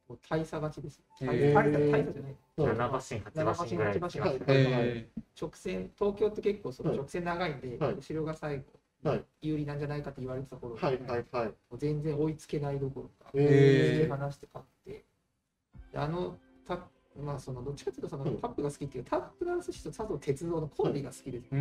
[0.07, 1.01] もう大差勝ちです。
[1.21, 2.31] へ大ー差大差じゃない。
[2.31, 5.09] はい七馬身、八馬身ぐらい。
[5.39, 6.99] 直線、東京って結構そのはい。
[6.99, 7.95] 直線長いんで、はい。
[7.95, 9.25] 後ろが最後、はい。
[9.41, 11.47] 有利なんじゃないかって言われてた頃、はいはいはい。
[11.47, 15.05] もう全然追いつけないどころか、え突き放して勝って、
[15.91, 16.37] であの
[16.67, 16.79] タ
[17.19, 21.49] まあそのどっちかっていうとそのうんタップが好きっていうタップダンス師と佐藤哲郎のコンビが好きです。
[21.49, 21.55] そ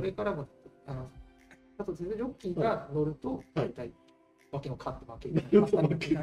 [0.00, 0.46] れからも
[0.86, 1.10] あの
[1.76, 3.92] 佐藤哲郎ジョッキーが乗ると大体
[4.50, 5.18] わけの勝って負
[5.98, 6.14] け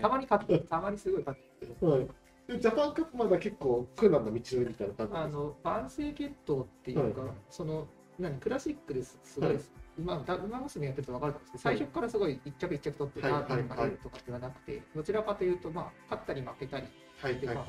[0.00, 1.90] たまに勝ってたまにすごい勝ってる。
[1.90, 2.08] はい。
[2.46, 7.30] で、ジャパンカップまだ結構苦難の道のりみたいな感じあの万世決闘っていうか、はい。
[7.50, 7.86] その
[8.18, 9.60] 何クラシックですすごい、はい。
[9.98, 16.86] 馬だ馬娘やってると分かると思うんですけど、最初からすごい一着一着取ってはいダートにはい勝るとかではなくて、どちらかというと、まあ、勝ったり負けたり、
[17.18, 17.66] はいはいはい。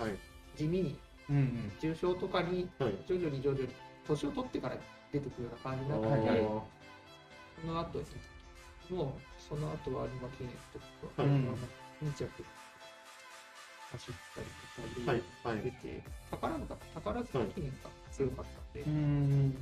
[0.56, 1.00] 地味に
[1.30, 1.72] うんうん。
[1.80, 2.94] 重賞とかにはい。
[3.08, 3.70] 徐々に徐々に
[4.08, 4.78] 年を取ってから
[5.12, 6.62] 出てくるような感じになって、あー
[7.62, 8.06] その後に、
[8.90, 10.80] もうその後は有馬記念と
[11.16, 11.32] か、はい
[12.04, 12.30] 2着
[13.92, 14.48] 走ったり
[14.96, 19.58] とかはいはい出て、宝塚、宝塚記念が強かったんで、うん。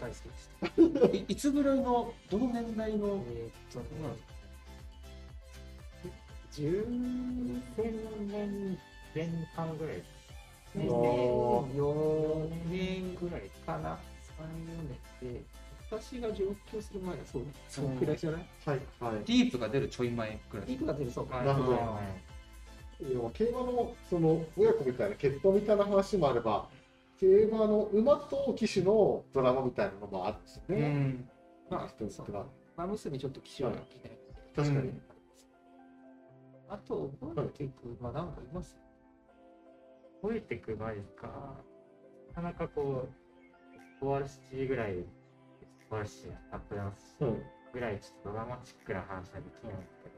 [0.00, 1.32] 大好きでした。
[1.32, 3.84] いつぐらいのどの年代のえーっとね、
[6.52, 8.78] 10年
[9.14, 10.02] 前半ぐらい
[10.76, 13.98] 4年ぐらいかな、
[14.38, 14.88] 3、4
[15.22, 15.42] 年で、
[15.90, 18.46] 私が上京する前はそう、そのくらいじゃない？
[18.66, 19.14] はいはい。
[19.24, 20.66] ディープが出るちょい前ぐらい。
[20.66, 21.42] ピークが出るそうか。
[21.42, 21.76] なるほど。
[21.78, 22.00] は
[23.00, 23.12] い。
[23.12, 26.68] 要は競馬のその親子みたいな血統みたいな話もあれば
[27.20, 30.88] 競馬の馬と騎手のドラマみたいなのもあるんですようね。
[30.88, 31.28] ん。
[31.70, 32.46] まあ、人によっては
[32.76, 34.18] マムスにちょっと気象が気になる。
[34.56, 34.78] 確かに。
[34.80, 35.02] うん。
[36.70, 38.76] あと、覚えていく、まあ、なんかいます？
[40.20, 41.54] 覚えていく場合ですか？
[42.28, 43.08] なかなかこう
[43.98, 44.96] スポアルシティぐらい
[45.88, 47.42] スポアルシアップダウンシうん。
[47.72, 50.16] ぐらいちょっとドラマチックな話はできないんですけど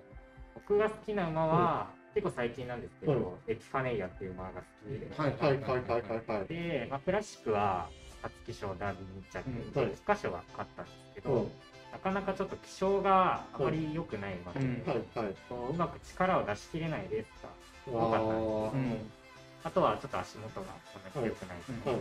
[0.55, 3.53] 僕が好きな馬は、結構最近なんですけど、うん。
[3.53, 6.49] エピファネイアっていう馬が好きで、はいはいはいはいはいはい。
[6.49, 7.89] で、まあ、クラシックは
[8.23, 9.73] 皐月賞ダービー2着うん。
[9.73, 9.91] で、はい。
[9.91, 11.51] 菊花賞は勝ったんですけど、うん。
[11.93, 14.83] なかなかちょっと気性があまり良くない馬で、うん。
[14.85, 15.35] はいはい。
[15.49, 19.11] こううまく力を出し切れないレースがあ多かったんですーうん。
[19.63, 22.01] あとはちょっと足元がそんなに強くないとか、はい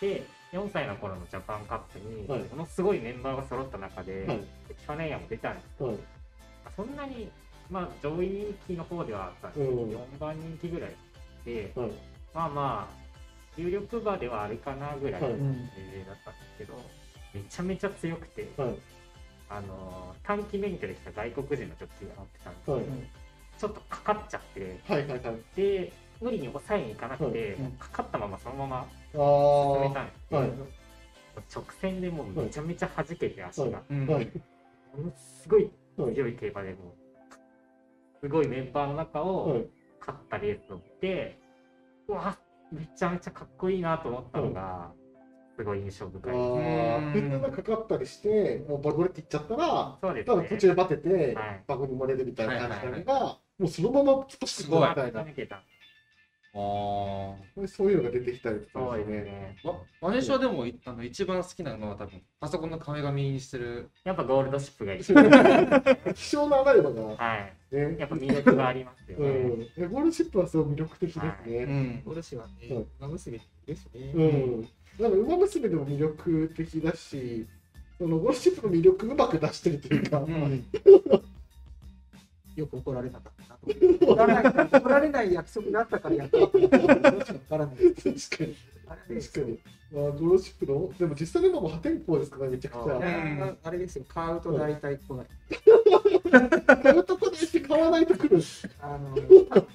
[0.00, 2.42] で4歳の頃のジャパンカップにはい。
[2.50, 4.36] ものすごいメンバーが揃った中で、はい。
[4.70, 5.92] エキファネイアも出たんですはい。
[5.94, 6.00] ま
[6.66, 7.28] あそんなに、
[7.70, 9.90] まあ、上位人気の方ではあったんですけど、うん。
[9.90, 10.94] 4番人気ぐらい
[11.44, 11.90] で、はい。
[12.34, 13.04] まあまあ
[13.56, 15.36] 有力馬ではあるかなぐらいのはい。
[15.36, 15.38] レ
[15.92, 16.74] ベルだったんですけど、
[17.32, 18.74] めちゃめちゃ強くて、はい。
[19.50, 22.86] あの短期免許で来た外国人のジョッキーが乗ってたんですけど、はい。
[23.58, 25.36] ちょっとかかっちゃってはいはいはい。
[25.56, 29.90] で無理に抑えに行かなくて、うかかったままそのままあ進めあ。
[29.94, 30.50] たんですけど、はい
[31.52, 33.82] 直線でもうめちゃめちゃ弾けて足が。
[33.88, 34.20] もの
[35.16, 36.14] すごいはい。
[36.14, 36.80] 強い競馬でもう
[38.20, 39.66] すごいメンバーの中をはい。
[39.98, 41.38] 勝ったレースを見て、
[42.08, 42.38] うわ
[42.70, 44.92] めちゃめちゃかっこいいなと思ったのが、
[45.56, 46.34] すごい印象深いです。
[46.34, 46.98] ああ。
[46.98, 50.34] うん普通がかかったりして、もうバグレっていっちゃったら、そうですね。
[50.34, 55.24] 多分途中でバテてはい、バグに漏れるみたいな感じはいはいが、もうそのまま突っ走ってくみたいな、
[56.56, 59.16] あーそういうのが出てきたりとかそうですね。
[59.22, 59.56] ね。
[59.64, 65.00] わ私はでもあの一番好きなのは多分パソコンの壁紙にしてるやっぱゴールドシップがいい。
[66.14, 67.74] 希少なライバルがはい。
[67.74, 67.96] ね。
[67.98, 69.28] やっぱ魅力がありますよね。
[69.28, 69.66] うん。
[69.76, 71.64] えゴールドシップはすごい魅力的ですうね。
[71.64, 74.12] んおろしははいね、馬娘ですね。
[74.14, 74.62] うん。
[74.62, 77.46] だから、馬娘でも魅力的だし、
[77.98, 80.64] そのゴールドシップの魅力うまく出してるというか、うん
[82.56, 84.06] よく怒られなかったなと。
[84.06, 86.58] 怒られない怒られない約束があったからやったのか
[87.58, 88.30] らないです。
[88.30, 88.56] 確かに。
[89.20, 89.58] 確かに。
[89.94, 92.98] まあ、ドシップの、でも実際の今も破天荒ですからね、めちゃくちゃ。
[92.98, 95.26] んあれですよ、買うと大体来ない。
[96.82, 98.42] 買うとこでして買わないと来る。
[98.80, 99.16] あの、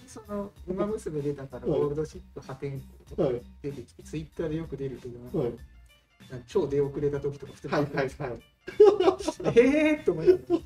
[0.06, 3.42] その、馬娘出たから、ゴールドシップ破天荒とかはい。
[3.62, 5.54] 出てきて、ツイッターでよく出るけど、はい。
[6.48, 7.84] 超出遅れた時とか普通に、はい。
[7.84, 7.96] はい。
[7.96, 8.10] はい。
[9.56, 10.60] えーっと思いながら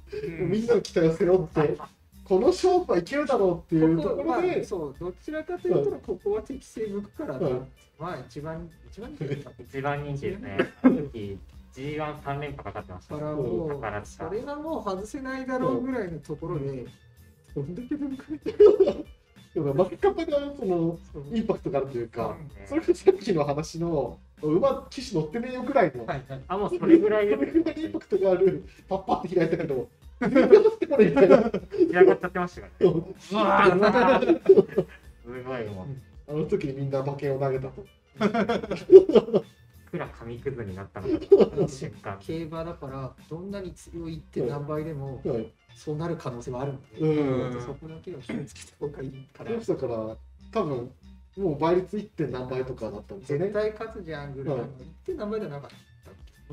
[0.47, 1.78] みんなの期待を背負って、
[2.23, 7.53] この勝負はいけるだろうっていうとこここまあろで、そう、どちらかというと、ここは適正向くからな、はい
[7.99, 10.57] まあ一番、一番人気だ一番人気ですね。
[10.81, 11.39] あの時
[11.75, 13.19] G13 連覇かかってましたね。
[13.21, 16.86] からもう、それがもう外せないだろうぐらいのところで、
[17.55, 19.05] どんだけでも来る。
[19.53, 20.97] でも負け方がその
[21.31, 26.41] インパクトがあるというか、それがさっきの話の馬騎士乗ってねえよぐらいの、はいはい。
[26.47, 29.88] あ、もうそれぐらいそれぐらいのインパクトがある、パッパって開いたけど、
[30.29, 31.38] 全然ってこれみたいな。
[31.41, 32.93] 仕上がっちゃってましたからね。
[33.31, 34.41] うわー
[35.23, 35.88] すごいも
[36.27, 37.83] う、あの時にみんな馬券を投げたと。
[39.91, 42.17] くら紙くずになったのが瞬間。
[42.19, 43.51] 競馬だから、どん。
[43.51, 45.51] なに強いって何倍でも、はい。
[45.75, 47.62] そうなる可能性はあるので、うん。
[47.62, 50.17] そこだけは気をつけた方がいいからその、人から
[50.51, 50.91] 多分
[51.38, 52.31] もう倍率 1.
[52.31, 53.19] 何倍とかだったん。
[53.19, 53.53] ですよね絶。
[53.59, 54.33] 対勝つじゃん。
[54.33, 55.75] ぐらいの、はい言って何倍じゃなかった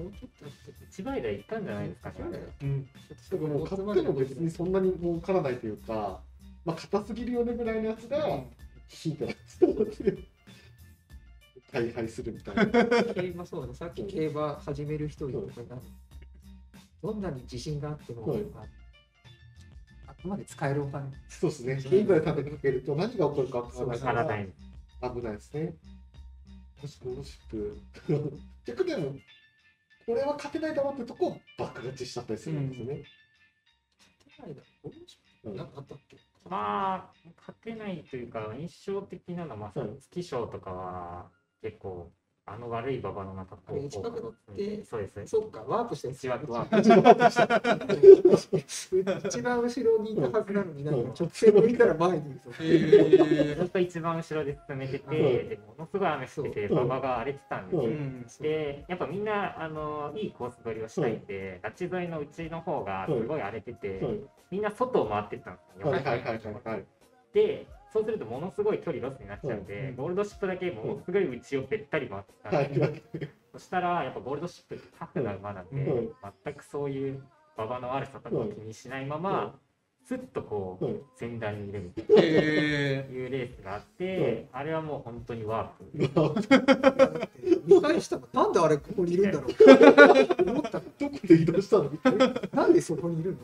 [0.00, 0.84] もうちょっとあって。
[0.88, 2.16] 一倍台いったんじゃないですかね。
[2.62, 2.88] うん
[3.30, 6.20] だからもう買っても別にそんなに儲からないというか、
[6.64, 8.40] まあ硬すぎるよねぐらいのやつが
[8.88, 10.14] ヒントなんですよ。
[11.72, 12.66] 大敗するみたいな。
[13.14, 15.80] 競馬そうだ、さっき競馬始める人いるとかな
[17.02, 18.64] どんなに自信があっても、はいまあ
[20.08, 21.10] あくまで使えるお金。
[21.28, 21.74] そうですね。
[21.74, 24.48] 現在立てかけると何が起こるか分からない。
[25.02, 25.74] 危ないですね。
[26.82, 27.78] もしゴールドシップ。
[28.64, 29.14] 逆にでも、
[30.11, 33.05] これは勝てないだろうってとこを爆勝ちしちゃったりするんですよね。
[35.44, 35.57] うん。
[35.57, 35.66] なん。
[35.68, 36.16] かあったっけ？
[36.49, 41.31] まあ、勝てないというか、印象的なのは、まあ、はい月賞とかは
[41.62, 42.11] 結構
[42.46, 46.66] あの悪い馬場の中あってそうですそっか、ワープしたやつ一枠は
[49.24, 52.40] 一番後ろにいたはずなのに、なんか直線向いたら前にいる
[53.57, 56.85] ずっと一番後ろで進めてて、ものすごい雨降ってて、そう。
[56.85, 65.88] 馬場が荒れてたんですで、やっぱみんな、あのいいコース取りをしたいんで、ラチ沿いのうちの方がすごい荒れてて、はいみんな外を回ってったんですよ。
[65.90, 66.85] はいはいはいはいはい。
[67.33, 73.03] で、そうするとものすごい距離ロスになっちゃうんで、うんゴールドシップだけものすごい内をべったり回ってたんで、はいはい。
[73.53, 76.12] そしたらやっぱゴールドシップってタフな馬なんで、うん
[76.44, 77.22] 全くそういう
[77.57, 79.59] 馬場の悪さとかを気にしないまま、
[80.06, 82.22] スッとこう、うん先端にいるみたいな。
[82.22, 87.30] えいうレースがあって、あれはもう本当にワープ。
[87.66, 90.50] 見返したの、なんであれここにいるんだろう。
[90.50, 91.90] 思ったのどこで移動したの？
[92.52, 93.36] なんでそこにいる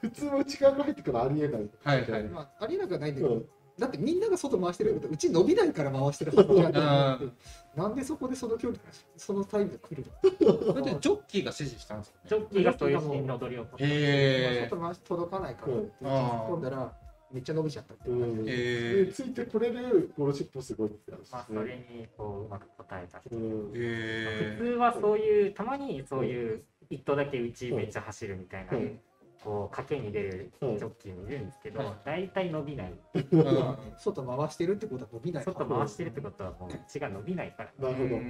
[0.00, 1.68] 普通は内側から入ってくるのありえない。
[1.84, 3.44] はいはいのまあ、ありえなくはないんだけど、うん。
[3.80, 6.72] だってみんなが外回してるけど、うち伸びないから回してるはずじゃん。
[6.72, 7.26] と思って
[7.76, 8.78] なんでそこでその距離、
[9.16, 10.04] そのタイムで来る
[10.40, 10.72] の？
[10.72, 16.08] それでジョッキーが指示したんですジョッキーがそういう新の踊りを取って、へ外回し届かないからってうん。
[16.08, 16.92] 突っ込んだら、
[17.32, 18.44] めっちゃ伸びちゃったってういう感じん。
[18.44, 18.52] で。
[18.52, 23.34] えでついてこれるゴールシップすごいって話まあ、それにこううまく答えた人。
[23.34, 23.38] う。
[23.38, 23.72] ん。
[23.74, 29.00] え普通はそういう、たまにそういう一頭だけうちめっちゃ走るみたいな、うん
[29.42, 32.92] こう賭けに出るジョッキーもいるんですけどうん、大体伸びない。
[33.14, 33.76] うん。
[33.96, 35.44] 外回してるってことは伸びない。
[35.44, 37.90] 外回してるってことはもう血が伸びないから。
[37.90, 38.20] なるほど。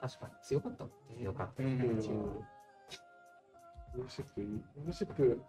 [0.00, 1.24] 確かに強かったもんね。
[1.24, 1.96] よかったうんうん
[3.96, 4.44] ゴールシップい。
[4.44, 4.46] い、
[4.76, 5.40] ゴールシップ、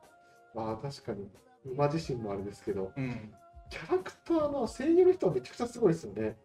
[0.56, 1.30] まあ確かに、
[1.66, 3.34] 馬自身もあれですけど、うん
[3.70, 5.94] キャラクターの声優の人はめちゃくちゃすごい。
[5.94, 6.36] ですよね。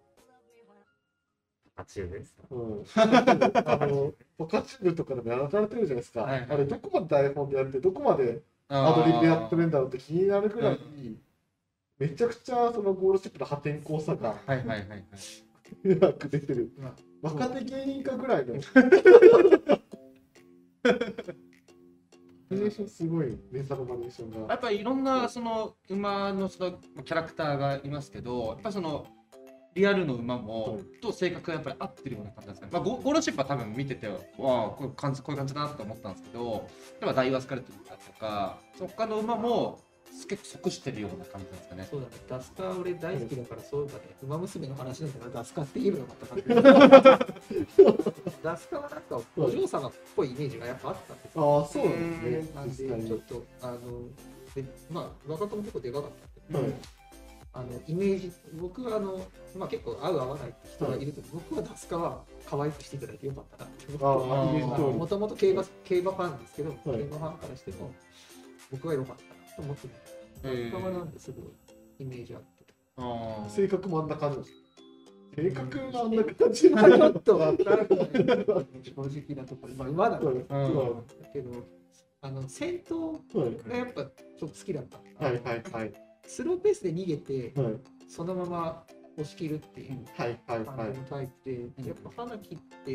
[1.77, 2.37] ぱかチューブです。
[2.51, 2.85] うん。
[2.97, 6.23] あの、ぱかチューブとかでもやられてるじゃないですか。
[6.23, 10.79] はいはいあれ、どこまで台本でやって、どこまでアドリブでやってるんだろうって気になるぐらい、
[11.99, 15.05] めちゃくちゃそのゴールシップの破天荒さがはいはいはいはい
[15.85, 16.73] うまく出てる。
[16.79, 18.55] ま あ若手芸人かぐらいの。
[18.55, 18.61] バ
[22.51, 24.49] リエーションすごい、連鎖のバリエーションが。
[24.53, 26.73] やっぱりいろんなその馬のその
[27.05, 29.07] キャラクターがいますけど、やっぱりその
[29.75, 32.73] リアルの馬も、うんと性格がやっぱり合ってるような感じなんですかね。
[32.73, 36.69] まあゴゴールドシップは多分見てて、わあこういう感じこういう感じだなと思ったんですけど、
[37.01, 39.81] 例えばダイワスカレットだとか、他の馬も
[40.29, 41.89] 結構即してるような感じなんですかね。
[41.91, 46.15] そうだね、ダスカー俺大好きだから、そうだね、馬娘の話なんだから、ダスカって言うのが
[46.55, 47.27] またか
[48.43, 51.59] ダスカはなんか、お嬢様っぽいイメージがやっぱあったんですよ。
[51.59, 52.91] ああ、そうなんですね。
[52.91, 53.79] なんで、ちょっと、あの、
[54.55, 56.11] でまあ、若子も結構でかかっ
[56.53, 56.75] たんで、はい
[57.57, 59.21] あのイメージ、僕はあの、
[59.57, 63.93] まあ、結構合う合わない人がいると、僕はダスカは可愛くしていただいてよかったなって。
[63.93, 66.75] もともと競馬競馬ファンですけど、い。
[66.85, 67.95] 競馬ファンからしても、
[68.73, 69.95] 僕は良かったなと思ってま
[70.43, 70.49] す。
[70.49, 70.73] へー。
[70.73, 71.45] ダスカはなんですごい
[72.01, 72.75] イメージあってた。
[72.97, 73.51] あー。
[73.51, 74.39] 性格もあんな感じ。
[74.39, 74.51] です。
[75.37, 76.71] 性格があんな感じ。
[76.71, 77.87] まあちょっとわからない。
[77.87, 77.95] 正
[78.97, 80.41] 直なところ、まあ、馬だから、だ
[81.33, 81.53] けど、
[82.21, 84.99] あの戦闘はいがやっぱちょっと好きだった。
[85.25, 85.41] はい。
[85.41, 85.63] はい。
[85.71, 87.75] はいスローペースで逃げて、はい。
[88.09, 88.85] そのまま
[89.17, 90.67] 押し切るっていうはいはいはい。
[90.67, 91.87] 感じのタイプで、ん。
[91.87, 92.93] やっぱ花切って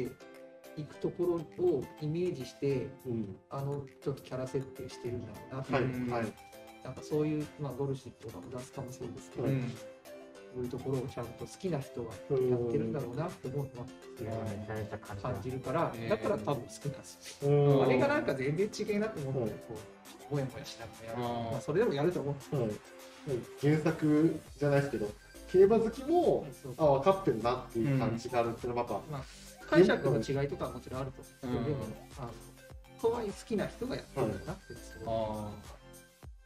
[0.78, 1.24] いくとこ
[1.58, 3.36] ろをイメージして、うん。
[3.50, 6.34] あのちょっとキャラ設定してるんだろうなってはいいう、はい
[6.82, 9.54] なんかそういう、まあ、ゴルシップとかも出すかもそうですけど、はい。
[9.54, 9.74] うん
[10.52, 13.88] そういうところをちゃんと好きな人はうんやってるんだろうなって思うのは
[15.22, 15.60] 感じる。
[15.60, 17.46] から、だから多分好きなんです。
[17.46, 17.52] よ。
[17.52, 17.84] うん。
[17.84, 19.78] あれがなんか全然違えなと思って、はいこ
[20.32, 21.52] う、もやもやしながらやる。
[21.52, 22.56] まあ、それでもやると思う。
[22.56, 22.72] はい
[23.62, 25.12] 原作じゃないですけど
[25.52, 26.46] 競馬好きも
[26.78, 29.26] あ分かってるなっていう感じがあるっていうのはまた、
[29.70, 31.48] 解釈の違いとかはもちろんあると。
[31.48, 31.66] 思うん。
[31.66, 32.50] ですけど、うん
[33.02, 35.16] とはいえ好きな人がやってるんだなってすごい。
[35.16, 35.50] あ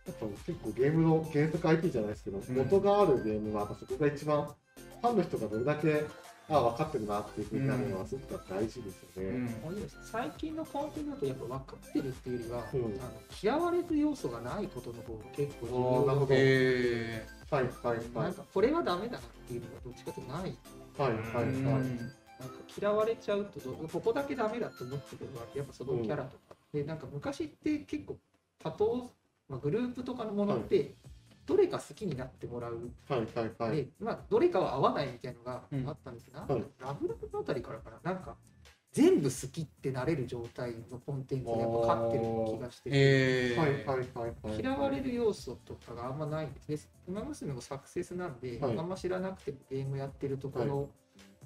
[0.06, 2.42] やっぱ結構ゲームの原作 IP じゃないですけど、ん。
[2.56, 6.04] 元があるゲームはやっぱそこが一番ファンの人がどれだけ
[6.50, 9.30] あ分かってるなっていうふうになるのはすごく大事ですよね。
[9.30, 9.46] ーうん。
[9.46, 12.80] もういいです最近のコンテンツだとやっぱ分かってるっていうよりは、うん。
[12.80, 16.36] あの嫌われる要素がないことの方が結構重要なのあーなるほど。
[16.36, 20.58] へはいはいはないんかこれはダメだなっていうのがどっちかというとない。
[20.98, 22.14] はいはいーはい。
[22.40, 28.18] なんか嫌われちゃうとどここだけダメだと思ってるのはやっぱそのキャラとか、でなんか昔って結構
[28.62, 29.12] 多頭、
[29.48, 30.96] まあ、グループとかのものって、
[31.46, 33.78] どれか好きになってもらう、はいはいはい。
[33.78, 38.36] でまあ、どれかは合わないみたいなのがあったんですが、うんはいラブラブのあたりからかななんか
[38.92, 42.24] 全部好きってなれる状態のコンテンツがやっぱ勝ってる
[42.58, 43.54] 気がしてて。
[43.54, 44.62] えはいはいはいはい。
[44.62, 46.88] 嫌われる要素とかがあんまないんです。
[47.08, 50.90] で馬娘もサクセスなんで、はいあんま知らなくてもゲームやってるところ、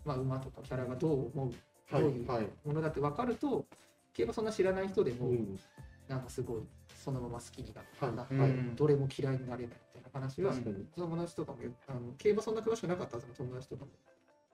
[0.04, 2.48] まあ、馬とかキャラがどう思うはいどういうはい。
[2.66, 3.66] ものだって分かると
[4.14, 5.60] 競馬そんな知らない人でも、うん
[6.08, 6.62] なんかすごい
[6.96, 9.78] そのまま好きになったな、はいどれも嫌いになれない
[10.14, 10.86] な話は、確かに。
[10.96, 13.92] 友達とかもあの競馬そんな詳しくなかったはずの友達とかも。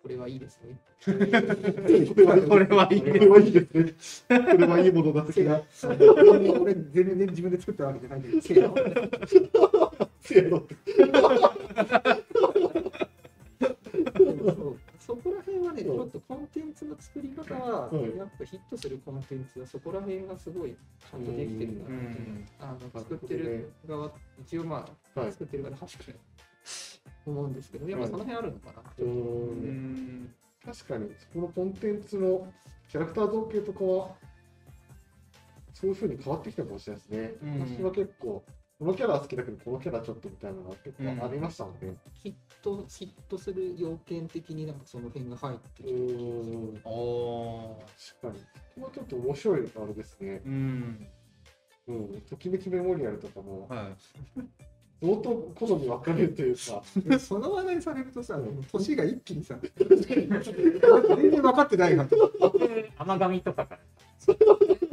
[0.02, 0.78] これはいいですね。
[1.06, 4.40] これはいいこれはいいこれはいいですね。
[4.40, 5.62] これはいいものだ的な。
[6.60, 8.76] 俺全然自分で作ったわけじゃないんだけど、
[10.20, 10.68] せやそう。
[15.00, 22.33] そこら辺はね、ちうんょっとコンテンツの作り方は、うんやっぱヒットするコンテンツはそこら辺がすごいちゃんとできてるなって、うん
[22.82, 24.12] あの作ってる側、
[24.42, 26.18] 一応まあ、はい作ってる側で確かに
[27.26, 28.82] 思うんですけど、やっぱその辺あるのかな。
[28.98, 29.10] うーう
[29.66, 32.48] んん確かに、このコンテンツの
[32.90, 34.16] キャラクター造形とかは、
[35.74, 37.34] そういうふうに変わってきたかもしれないですね。
[37.44, 38.44] うん私は結構、
[38.80, 41.94] このキャラは好きだけど、このキャラちょっとみたいなのが結構ありましたので。
[42.14, 47.80] ヒットヒットする要件的になんかその辺が入ってうきて、ーん、お
[48.22, 48.44] 確かに。
[48.44, 48.48] こ
[48.82, 50.42] こはちょっと面白いあれですね。
[50.46, 51.08] ーうん
[51.88, 53.90] うん、ときめきメモリアルとかも、は
[54.38, 54.42] い。
[55.06, 58.64] 相当好み分かれるというか、で その話題されるとさ、うん。
[58.72, 62.16] 年が一気にさ、 全然分かってないなと。
[62.98, 63.80] 甘噛みとかから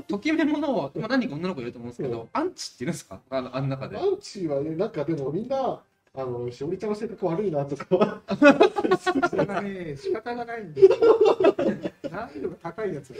[0.08, 3.20] ときめものを、まあ、何人か女の子いると思うんですけど、アンチっていうんですか？
[3.30, 3.96] あのあん中で。
[3.96, 4.00] ア。
[4.04, 5.80] ンチはね、なんかでもみんな、
[6.12, 8.20] あの、しおりちゃんの性格悪いなとかは、
[9.30, 10.88] それがね、仕方がないんで、
[12.10, 13.14] 難易度が高いやつ。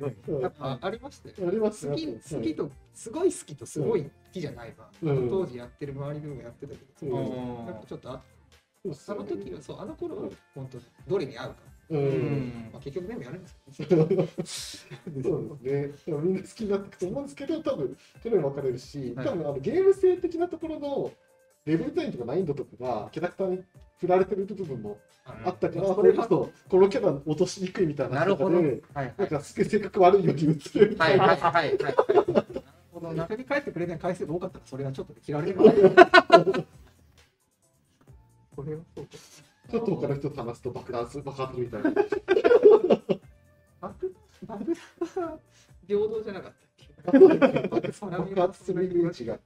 [0.00, 1.48] やっぱありましたよ。
[1.48, 4.90] あります好き好きと、すごい好きとすごい好きじゃないわ。
[5.02, 7.66] 当時やってる周りでもやってたけど、うん。
[7.66, 8.20] やっぱちょっとあっ
[8.94, 9.20] すよね。
[9.20, 10.78] あの時は、そう、あの頃は本当、
[11.10, 11.56] どれに合うか。
[11.90, 11.96] う。
[11.96, 12.04] うん。
[12.04, 14.86] んまあ、結局全部やるんですけど、 そうです
[15.62, 15.92] ね。
[16.06, 19.26] でもみんな好きになっていくと思うんですけど、多分、それも分かれるし、はい。
[19.26, 21.12] 多分あのゲーム性的なところの
[21.68, 23.62] レベル単位とか難易度とかが、キャラクターに
[24.00, 28.56] 振られてる部分もあったから、それこそ、このキャラ落としにくいみたいななるほど。
[28.56, 31.24] はいで、はいなんか、性格悪いように言ってるみたいな。
[31.26, 31.94] はいはいはいはい。
[32.92, 35.58] この中に帰ってくれない回数が多かったら、それはちょっと切られる。
[35.58, 35.64] こ
[38.62, 39.10] れはそうか。
[39.70, 41.90] ちょっと他の人と話すと爆弾する、爆発みたいな。
[43.80, 44.14] バグ
[44.46, 44.72] バグ
[45.20, 45.38] は
[45.86, 46.52] 平等じゃなかっ
[47.04, 47.20] たっ
[47.60, 47.68] け？
[47.68, 49.38] 爆発するイメージが。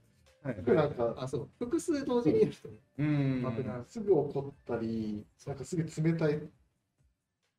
[0.43, 1.49] なんか、あ、そう。
[1.57, 2.69] 複数同時にやる人。
[2.97, 3.41] うん。
[3.43, 3.85] 爆弾。
[3.87, 6.41] すぐ怒ったり、なんかすぐ冷たい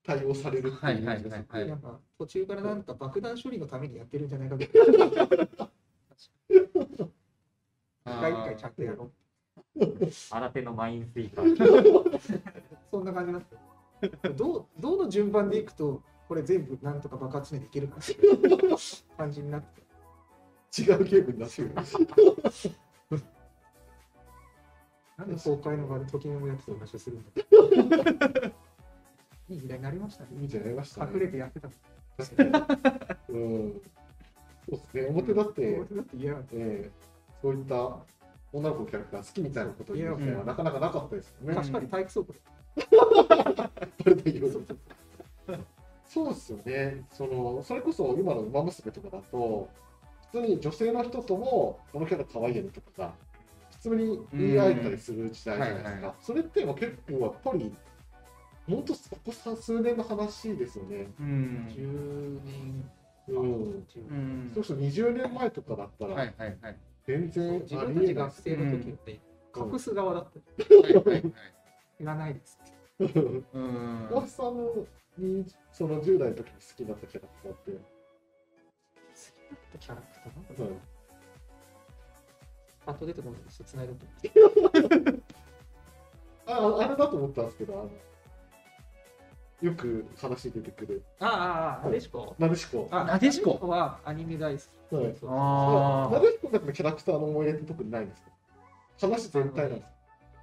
[0.04, 4.64] 対応されるっていうイメージがすごくはいはいはいなんか途中からなんか爆弾処理のためにやってるんじゃないかと。
[8.06, 9.12] 一回一回ちゃんとやろう。
[10.10, 12.52] 新手のマインスイーパー。
[12.90, 13.42] そんな感じだっ
[14.20, 14.28] た。
[14.30, 18.76] どう、どの順番でいくと、これ全部なんとか爆発しないといけるかっていう
[19.16, 19.83] 感じになって。
[20.76, 21.72] 違うゲームになってる。
[25.16, 27.30] なんで公開の場で時のやつと話をするんだ
[29.48, 30.30] いい時代になりましたね。
[30.40, 31.12] いいじゃないましたね。
[31.14, 31.68] 隠れてやってた。
[33.28, 33.80] うん。
[34.68, 35.06] そうですね。
[35.06, 36.90] 表だって、だってええ
[37.40, 37.98] そういった
[38.52, 41.54] 女の子のキャラクター好きみたいなことを言う機会はなかなかなかったですよね。
[41.54, 42.34] 確かに体育倉庫
[46.08, 47.04] そうで すよね。
[47.12, 49.68] そのそれこそ今の馬娘とかだと、
[50.34, 53.14] 普通に女性の人ともこのキャラ可愛いよねとかが、
[53.70, 55.90] 普通に言い合えたりする時代じゃないですか。
[55.90, 57.72] うんはいはそれってもう結構やっぱり、
[58.68, 61.06] 本当ここ数年の話ですよね。
[61.20, 61.68] うん。
[61.70, 62.90] 10年。
[63.28, 63.84] うん。
[63.84, 66.76] 10うんそうすると20年前とかだったはいら、はいはい。
[67.06, 69.20] 全然自あ分たち学生の時って
[69.56, 70.74] 隠す側だった。
[70.74, 71.32] はいは
[72.00, 72.58] いらないです。
[72.98, 74.08] うん。
[74.10, 77.93] 小橋さんにその10代の時に好きだったキャラクターって、
[79.78, 80.06] キャラク
[80.56, 80.68] ター？
[80.68, 80.80] うん
[82.86, 83.64] パッと出てこないです。
[83.64, 84.06] つないでと。
[86.46, 87.90] あ あれだと思ったんですけど、あの
[89.62, 92.34] よく話に出てくる、ああ、ああ、なでしこ。
[92.38, 92.88] なでしこ。
[92.90, 94.94] あなでしこはアニメ大好き。
[94.96, 98.30] はいそうあなでしこのキャラクターの思い出って特にないんですか？
[99.00, 99.94] 話全体なんですか？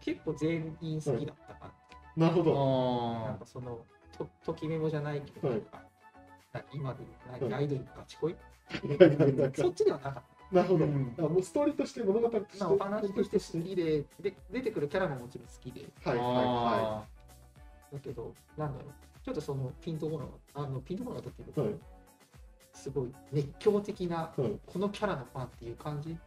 [0.01, 1.71] 結構全員好きだったか
[2.17, 2.53] なるほど。
[2.55, 3.23] な。
[3.25, 3.85] なんあかその、
[4.17, 5.83] とときメモじゃないけど、はいなんか
[6.53, 7.07] な今でい
[7.53, 8.35] アイドルのガチ恋、
[9.55, 10.85] そっちではなかっなるほど。
[10.85, 12.59] うんあもうストーリーとして物語として。
[12.59, 12.65] た。
[12.65, 17.05] まあ、お話として好きでで、出てくるキャラももちろん好きで、はいはいは
[17.93, 18.91] だけど、なんだろう、
[19.23, 21.75] ちょっとそのピンとこなあのピンとこなかったっていうか、はい
[22.73, 26.17] すごい熱狂的な、はいこのキャラのファンっていう感じ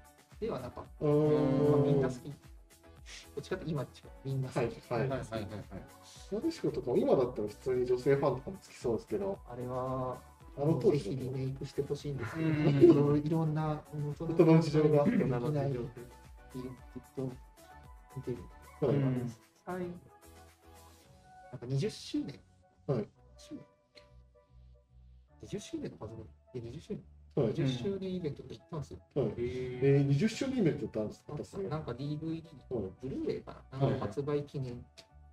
[0.40, 1.04] ではなかっうた。
[1.06, 1.82] まあ。
[1.82, 2.22] みんな好き。
[2.22, 4.56] どっちかって今っちかみんな好き。
[4.56, 5.34] はいはいあ。
[5.34, 6.34] はいはい。
[6.34, 10.18] なでしこと今だったら普通に女性ファンとかもつきそうですけど、あれは、
[10.56, 12.42] あの当ぜひ時のリメイクしてほしいんですけ
[12.86, 13.18] ど、うん。
[13.18, 17.32] いろんな、うんそ大人の事情が大人の事情で、ずっと
[18.16, 18.38] 見てる。
[18.80, 19.32] はいうん
[19.66, 22.38] 最なんか20周年。
[22.86, 23.08] はい。
[23.36, 23.64] 周年
[25.48, 27.02] ？20周年のはずの、え、20周年
[27.44, 28.98] はい ?20 周年イベントで行ったんですよ。
[29.14, 29.26] はい。
[29.38, 31.62] えー、20周年イベントってあるんですか？
[31.68, 32.92] なんか DVD、はい。
[33.02, 34.84] ブルーレイかな、はい発売記念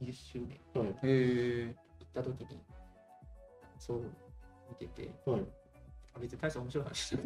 [0.02, 0.88] 20周年はい。
[0.88, 2.60] へえ行った時に。
[3.80, 4.02] そう
[4.80, 5.42] 見ててはい。
[6.14, 7.18] あ別に大した面白い話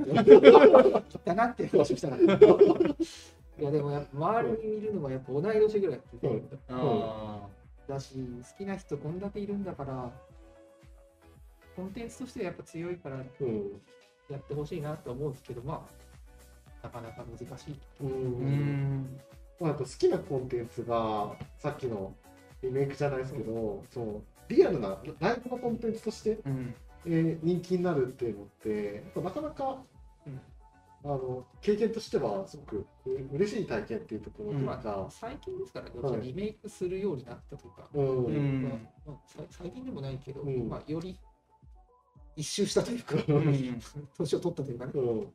[1.25, 6.41] だ なって話をしたらいやでもやっぱ周りにいるのはやっぱ同い年ぐらいってはい。
[6.67, 7.47] あ
[7.87, 10.11] だし好きな人こんだけいるんだから
[11.75, 13.81] コンテンツとしてはやっぱ強いからうん。
[14.29, 15.87] やってほしいなと思うんですけどま
[16.81, 18.07] あなかなか難しいうん。
[18.07, 18.17] ーう
[18.49, 19.19] ん。
[19.59, 22.13] まあ、好きなコンテンツがさっきの
[22.61, 26.75] リメイクじゃないですけど、そうリアルなライブのコンテンツとして、うん
[27.05, 29.77] えー人気になるっていうのってやっぱなかなか、
[30.25, 30.41] うん。
[31.03, 34.65] あの経験としてはすごくう嬉しい体験っていうところとうん。
[34.65, 36.21] まあか、最近ですからね、はい。
[36.21, 38.63] リメイクするようになったというか、うんうん。
[39.05, 39.17] まあ
[39.49, 40.67] 最近でもないけど、うん。
[40.67, 41.19] まあ、より
[42.35, 43.81] 一周したというか、うん。
[44.17, 45.33] 年を取ったというかね、うん。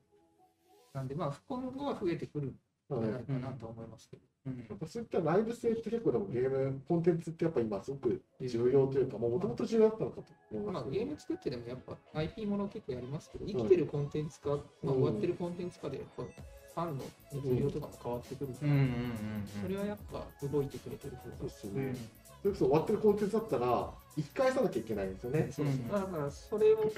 [0.93, 11.05] なんで、まあ、今後は増えてくるんじゃはいないかなと思いますけど、うんやっぱそういったライブ性って結構でもゲームコンテンツってやっぱ今すごく重要というかもともと重要だったのかと思いまあ、ますけど。
[11.05, 18.89] ゲーム作ってでもやっぱ IP もの結構やりますけど、生きてるコンテンツか、まあ、終わってるコンテンツかで、やっぱファンの熱量とかも変わってくるから、うんうん
[19.63, 22.11] それはやっぱ動いてくれてる方そうがうんですよね、
[22.43, 25.89] それこそ終わってるコンテンツだったら一回返さなきゃいけないんですよね、そううん。
[25.89, 26.91] だからそれを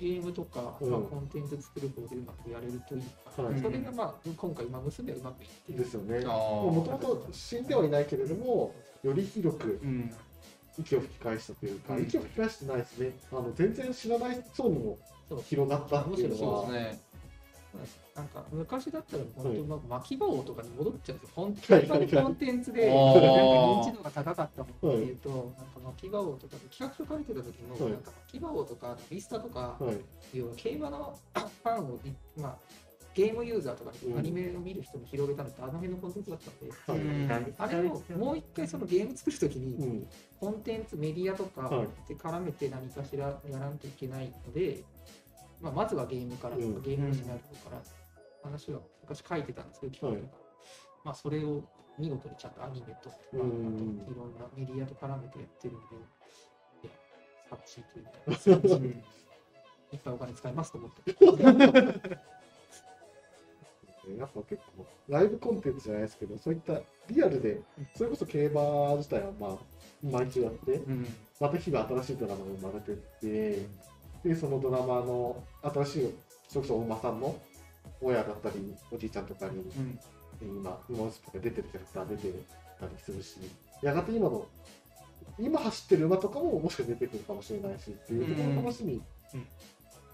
[0.00, 0.90] ゲームとか、うん。
[0.90, 3.02] まあ、コンテンツ作る方でうまくやれるといい
[3.36, 3.60] かな、はい。
[3.60, 5.78] それがまあ今回、今娘はうまくいってる。
[5.78, 6.24] ですよね。
[6.24, 10.10] あもともと死んではいないけれどもより広くうん。
[10.78, 12.02] 息を吹き返したというか、うん。
[12.04, 13.12] 息を吹き返してないですね。
[13.30, 14.98] あの全然知らない層にも
[15.44, 17.09] 広がったっていうのそうはですね
[18.14, 21.34] なんか昔だったら本当、まあ、巻き場王とかに戻っちゃうんですよ。
[21.36, 25.52] 本はい当にコンテンツで、なんか認知度が高かったものっていうと、なんか
[25.84, 32.56] 巻き場王とかで企画書書いてた時も、はいなんか巻き場王とかリスタとか、はい要は競馬のファンをい、まあ、
[33.14, 36.40] ゲームユーザーとかうんアニメを見る人に広げたのってあの辺のコンテンツだっ
[36.86, 40.06] たんで、あれをもう一回そのゲーム作るときに、うん。
[40.38, 44.82] コンテンツ、メディアとかはいで絡めて何かしらやらんといけないので、
[45.60, 46.82] まあ、まずはゲームからとか、うん。
[46.82, 47.82] ゲームのシナリオから
[48.42, 50.16] 話は昔書いてたんですけど、はい。
[50.16, 50.50] 企画とか
[51.04, 51.62] まあ、それを
[51.98, 53.40] 見事にちゃんとアニメと、うん。
[53.40, 56.90] 漫画といろんなメディアと絡めてやってるんで、いや、
[57.50, 58.84] 楽しいというか、うん。
[59.92, 62.20] いっぱいお金使いますと思って。
[64.18, 67.60] やっぱ結構ライブコンテンツじゃないですけどそういったリアルで
[67.94, 69.56] それこそ競馬自体はまあ
[70.02, 71.06] 毎週やってうん。
[71.38, 73.66] また日々新しいドラマが生まれてって
[74.24, 76.14] でそのドラマの新しい
[76.48, 77.36] それこそお馬さんの
[78.00, 79.98] 親だったりおじいちゃんとかにうん。
[80.42, 82.44] 今今のスピが出てるキャラクター出て
[82.78, 83.36] たりするし
[83.82, 84.46] やがて今の
[85.38, 89.46] 今走ってる馬とかももしかして出てくるかもしれないしっていうところの楽しみ、うん。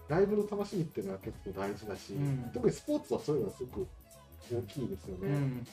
[0.07, 2.49] ライブの楽しみっていうのは結構大事だし、うん。
[2.53, 3.87] 特にスポーツはそういうのはすごく
[4.51, 5.27] 大きいですよね。
[5.27, 5.67] うん。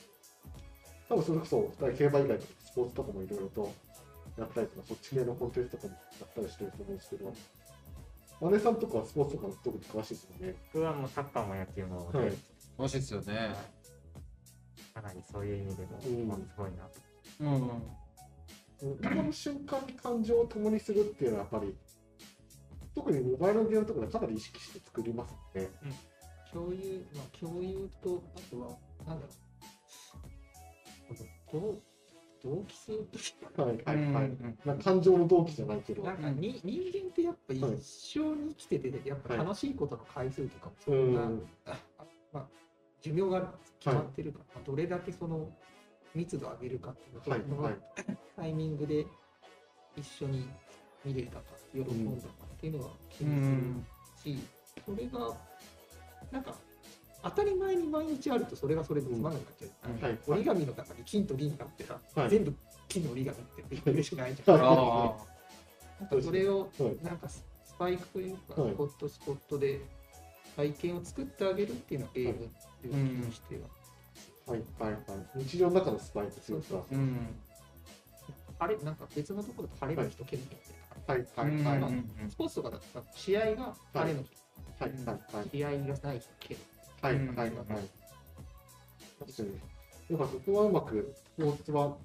[1.09, 3.73] 多分それこそ競馬以外のスポーツとかもいろいろと
[4.39, 7.33] やったりとか、そっち系のコンテンツとかもやったりしてると思うんですけど、
[8.45, 10.55] マネさんとかはスポーツとかも特に詳しいですよね。
[10.75, 12.33] 僕はもうサッカーも野球もで、はい
[12.77, 13.55] 欲しいですよね
[14.93, 17.01] かなりそういう意味でも、うんすごいなと。
[17.41, 21.75] うん今の瞬間に感情を共にするっていうのはやっぱり、
[22.95, 25.71] 特にモバイルのゲームとかでかなり意識して作りますよね。
[26.53, 28.69] 共有、まあ、共有と、あとは、
[29.07, 29.33] なんだろ
[31.13, 31.94] う、同
[32.45, 33.21] 同期性とい
[33.51, 34.25] うか、はいはいはい。
[34.27, 36.03] うんなんか感情の動機じゃないけど。
[36.03, 41.49] なんかに人間ってやっぱ一生に生きてて、やっぱ楽しいことの回数とかもそんな、うん。
[41.65, 42.47] ああまあ、
[43.01, 45.49] 寿命が決まってるから、まあどれだけその
[46.15, 47.71] 密度を上げるかっていうのと、はい。
[47.73, 47.79] はい。
[48.37, 49.07] タイミングで
[49.97, 50.49] 一緒に
[51.05, 51.43] 見れたか、
[51.73, 53.87] 喜んだかっていうのは気うにするん。
[54.37, 54.39] し、
[54.85, 55.35] それが、
[56.31, 56.55] なんか、
[57.25, 59.93] 当たり前に毎日あるとそれがそれでつまんなくなっちゃう。
[59.93, 60.03] うん。
[60.03, 62.31] はい折り紙の中に金と銀があってさ、はい。
[62.31, 62.55] 全部
[62.89, 64.61] 金の折り紙って嬉しくないじゃん。
[64.61, 65.17] は
[66.11, 67.45] かそれをはいなんかス
[67.79, 68.73] パイクというか、はい。
[68.73, 69.81] スポットスポットで
[70.57, 72.37] 体験を作ってあげるっていうのはゲームっ
[72.83, 74.53] ていう気にしては。
[74.53, 74.63] はい。
[74.79, 74.93] はい。
[74.93, 75.45] はい。
[75.45, 76.69] 日常の中のスパイクというか。
[76.69, 77.27] そうあうん。
[78.59, 80.75] あれなんか別のところで晴れの日と剣の日って
[81.07, 81.27] はい。
[81.37, 81.81] はい。
[81.81, 82.31] はい。
[82.31, 84.31] スポーツとかだったら試合が晴れの日、
[84.79, 84.91] はい。
[85.37, 85.49] はい。
[85.51, 86.57] 試合がない日剣
[87.05, 87.51] はいはいはい。
[89.21, 89.49] 確かに。
[90.09, 91.97] やっぱそこはうまく、スポーツは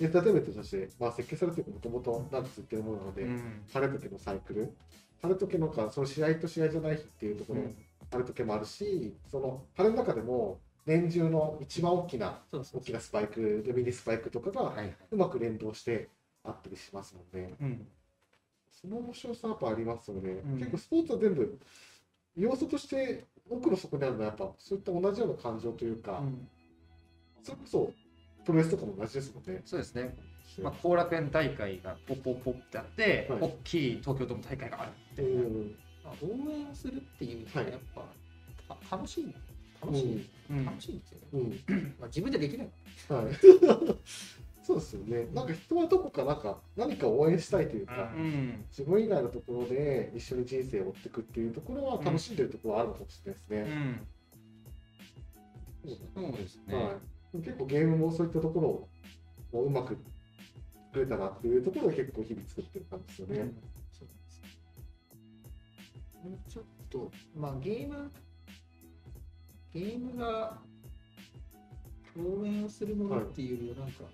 [0.00, 3.62] エンターテインメントとして、まあ、設計されているもともとなんつってるものなので、うん。
[3.72, 4.72] 晴れ時のサイクル、
[5.20, 7.76] 晴れ時のか、その試合と試合じゃない日っていうところ、うん。
[8.12, 16.08] 晴れ時もあるし、その晴れの中でも、年中の一番大きな、大きなスパイク、でミニスパイクとかがはいうまく連動して
[16.44, 17.86] あったりしますので、うん。
[18.70, 20.40] その面白さはやっぱありますよね。
[20.44, 20.58] うん。
[20.58, 21.58] 結構スポーツは全部、
[22.36, 26.48] 要素として奥の底にあるのはやっぱそういった同じような感情というか、うん。
[27.42, 27.92] それこそ
[28.38, 29.62] ププロレスとかも同じですもんね。
[29.64, 30.16] そうですね。
[30.62, 33.40] まあ、後楽園大会がポッポッポッってあって、はい。
[33.40, 35.24] 大きい東京ドーム大会があるってう。
[35.26, 35.68] いう。
[35.68, 35.74] ん
[36.04, 39.34] まあ応援するっていうのははいやっぱ、た楽しい
[39.82, 40.64] 楽しい、うん。
[40.64, 41.94] 楽しいんですよね、うん。
[41.98, 42.70] まあ、自分でできない。
[43.08, 43.24] はい、
[44.62, 45.26] そうですよね。
[45.32, 48.64] なんか人はどこかなんか何か応援したいというか、うんうん。
[48.70, 53.60] 自分以外のところで一緒に人生を追っていくっていうところは楽しんでるところはあるのかもしれないですね。
[53.62, 54.06] うん。
[56.14, 56.74] そうですね。
[56.74, 56.90] は
[57.34, 58.88] い、結構ゲームもそういったところを
[59.52, 59.96] もううまく
[60.92, 63.34] 作れたなっていうところで結構日々作ってる感じですよね。
[63.36, 63.58] そうなんで
[64.28, 64.44] すよ
[66.22, 68.10] もうちょっと、まあゲーム、
[69.72, 70.58] ゲームが
[72.18, 74.04] 応援をするものっていうよりは、なんか、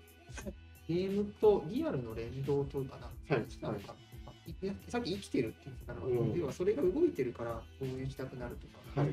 [0.87, 3.93] ゲームとリアルの連動というかな、はいなんか、
[4.25, 4.55] まあい
[4.87, 9.09] さっき生きてるって言ってたのは、うん要はそれが動いてるから応援したくなるとか、はい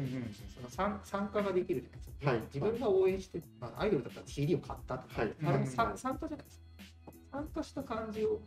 [0.55, 2.31] その参参加ができるじゃないですか。
[2.31, 7.13] はい自分が応援して、まあ、アイドルだったら CD を買ったとか、はいあ参加じゃないですか。
[7.33, 8.41] 参加した感じを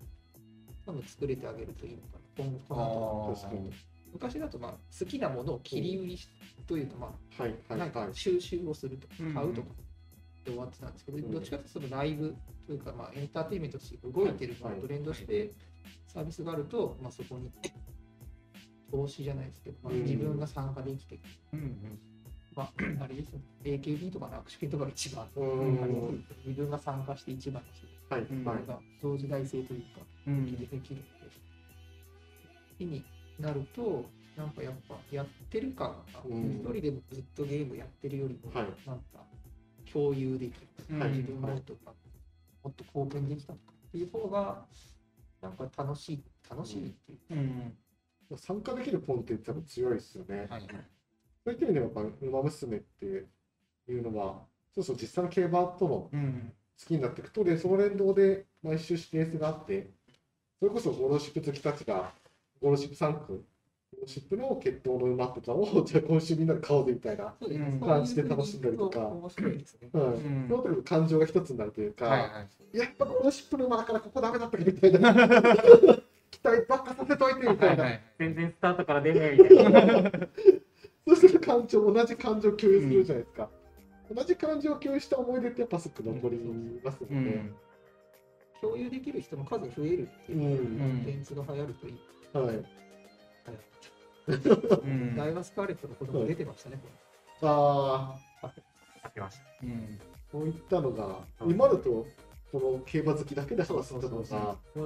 [0.86, 2.08] 多分作れてあげるといいのか
[2.38, 2.46] な。
[2.46, 3.60] 今後かな。
[4.14, 6.30] 昔だとまあ好きなものを切り売りし
[6.66, 7.80] というか、まはいあ、はいはい。
[7.80, 9.68] なんか収集をするとかうん買うとか
[10.46, 12.34] で終わってたんですけど、うんどっちかというとそのライブ
[12.68, 15.52] というか、まあ、エンターテインメントとして動いてるものと連動して
[16.08, 17.50] サービスがあると、まあ、そこに
[18.92, 20.04] 投資じゃないですけど、まあ、うん。
[20.04, 21.20] 自分が参加できて、
[21.54, 22.00] うんうん。
[22.56, 22.72] まあ、
[23.04, 25.26] あれですよね、AKB とかの握手券とかが一番。
[26.46, 27.90] 自分が参加して一番にする。
[28.46, 28.56] は。
[28.68, 29.88] が同時代性というか、
[30.28, 30.46] うん。
[30.46, 30.88] できるので、
[32.80, 33.04] 日に
[33.40, 34.06] なると、
[34.36, 36.62] なんかやっぱやってる感が、一、うん。
[36.64, 38.68] 人でもずっとゲームやってるよりも、はい。
[38.86, 39.04] なんか
[39.92, 41.10] 共有できる、うんはい。
[41.12, 41.94] 自分もっとか、
[42.64, 43.58] もっと貢献できたっ
[43.92, 44.66] ていう方が、
[45.42, 47.20] なんか楽しい、楽しいっていう。
[47.32, 47.78] うん
[48.36, 50.48] 参加できるポンって多分強いですよね。
[50.50, 50.62] はい
[51.46, 54.46] そういった意味ではやっぱ「ウマ娘」っていうのは、
[54.76, 59.90] そうそう実際の競馬とのうん好きになっていくと、で、その連動で毎週指定数があって、
[60.60, 62.14] それこそゴールドシップ好きたちが、
[62.62, 63.46] ゴールドシップ3区、
[64.08, 67.34] シップの決闘の馬とかを、じゃあ今週みんなで買おうぜみたいな、
[67.86, 69.00] 感じで楽しんだりとか。
[69.00, 75.14] うんその時の感情が一つになるというか、はいはいやっぱゴールドシップの馬だからここダメだったみたいな、
[76.30, 78.02] 期待ばっかさせといてみたいな、はいはい。
[78.20, 80.12] 全然スタートから出ねえみたいな。
[81.08, 83.50] そうすると感情、同じ感情を共有するじゃないですか。
[84.14, 86.38] 同じ感情を共有した思い出ってやっぱすぐ残り
[86.84, 87.18] ますよね。
[87.18, 87.56] うん。
[88.62, 90.46] 共有できる人の数増えるっていうう、ん。
[90.46, 90.58] うん。
[90.58, 91.98] コンテンツが流行るといい。
[92.34, 92.66] はい。
[94.28, 95.16] うん。
[95.16, 96.80] ダイワスカーレットの子供出てましたね、
[97.42, 98.52] こああ、
[99.04, 99.44] 書きました。
[99.64, 100.00] うん。
[100.32, 101.52] こういったのが、はい。
[101.52, 102.06] 今だと、
[102.52, 104.82] この競馬好きだけで話すのが、れ。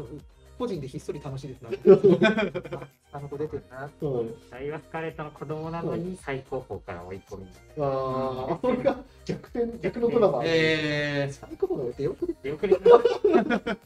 [0.62, 1.62] 個人でひっそり楽しいです。
[1.64, 1.70] な。
[1.70, 2.88] あ
[3.18, 3.90] あの子出てるな。
[4.00, 4.24] う。
[4.24, 7.48] ん、ダイワスカレットの子供なのに最高峰から追い込み。
[7.80, 10.42] ああ、それが逆転、逆のドラマ。
[10.46, 11.34] えー。
[11.34, 12.50] 最高の出遅れ。
[12.52, 12.78] よくね、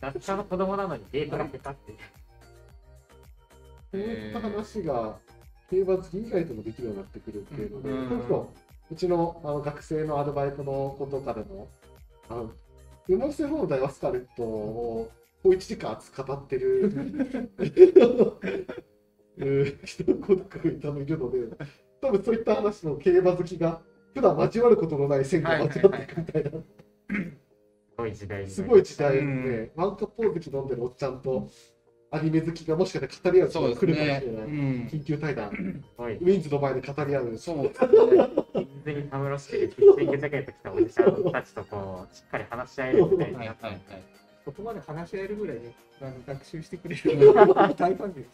[0.01, 1.91] 雑貨の子供なのにデートが下手って。
[1.91, 1.97] いう。
[3.91, 5.17] こういった話が、
[5.69, 8.07] 競馬好き以外ともできるようになってくるっていうので、うん。
[8.09, 8.53] それこそ
[8.91, 11.69] うちのあの学生のアルバイトの子とかでも、
[12.29, 12.51] あの、
[13.07, 15.11] ウマスの方のダイワスカレットを、
[15.43, 16.91] こう1時間熱く語ってる
[19.37, 21.39] うん人の子とかがいたのいるので、
[22.01, 23.81] 多分そういった話の競馬好きが、
[24.13, 26.61] 普段交わることのない線が交わっていくみたいな、す
[27.97, 29.71] ごい時代にすごい時代で、うん。
[29.75, 31.49] ワンカップ好き飲んでるおっちゃんと、
[32.15, 34.45] アニメ好きがもしかしたら語り合う時そうですが来るかもしねれない。
[34.45, 35.57] うん緊急対談、す
[35.97, 37.37] ごいウィンズの前で語り合う。
[37.37, 38.29] そうですね
[38.85, 43.37] 水にたむろしてるキッチングジャケット着たおじさんたちとこうしっかり話し合えるみたいな。
[43.39, 43.81] はいはいはい
[44.45, 48.29] そこまで話し合えるぐらいね、あの学習してくれる 大歓迎です。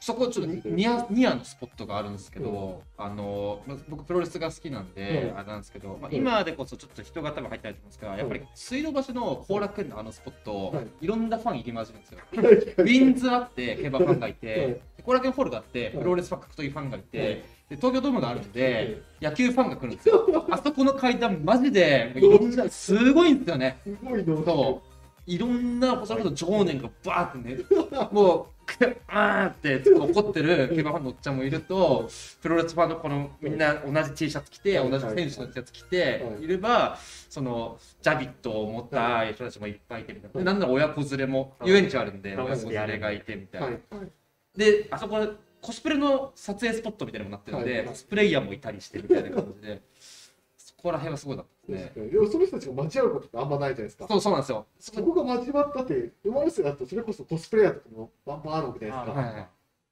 [0.00, 5.38] そこちょっとニアニアのスポットがあるんですけど、あのま僕プロレスが好きなんで、うん。
[5.38, 7.88] あれなんですけど、まあ、うん今でこそちょっと人が多分入ったりと思うん。
[7.88, 12.20] ですが、やっぱり水道橋の後楽園のあのスポット、はいい、ろんなファン入り混じるんですよ。
[12.78, 20.46] ウィンズあって競馬ファンがいて、はい後楽園ホールがあってプロレスファン格闘技ファンがいて、で東京ドームがあるんで、野球ファンが来るんですよ。
[20.50, 23.78] あそこの階段マジでもういろんなすごいんですよね。
[23.84, 24.44] すごいの。
[24.44, 24.87] そう
[25.28, 27.58] いろんなそれこそ情念がバーってね
[28.10, 32.08] もうくあーって怒ってる競馬ファンのおっちゃんもいると
[32.40, 36.44] プロレスファンのこのみんな同じ T シャツ着てはい同じ選手のやつ着てはい。
[36.44, 36.96] いれば
[37.28, 40.38] そのジャビットを持った人たちもいっぱいいてみたいな。
[40.40, 42.46] でなんなら親子連れも遊園地あるんではい。
[42.46, 43.70] 親子連れがいてみたいは。
[43.70, 43.78] な
[44.56, 45.26] であそこ
[45.60, 47.68] コスプレの撮影スポットみたいなのもなってるんはい。
[47.68, 49.82] でコスプレイヤーもいたりしてみたいな感じで。
[50.56, 51.92] そこら辺はすごいだったね。
[51.94, 54.06] でもその人たちが交わることってあんまないじゃないですか。
[54.08, 54.66] そうそうなんですよ。
[54.78, 59.20] そこが交わったって、生まれてだとそれこそコスプレイヤーとかもバンバンあるわけじゃないですか。
[59.20, 59.48] はいはい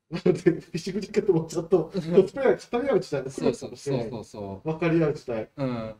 [0.08, 3.76] なので、フィッシングジッケットもちゃんとコスプレイヤーが語り合う時代も来そうそう。
[3.76, 5.42] そうそうそ分かり合う時代。
[5.42, 5.50] う。
[5.56, 5.94] うん。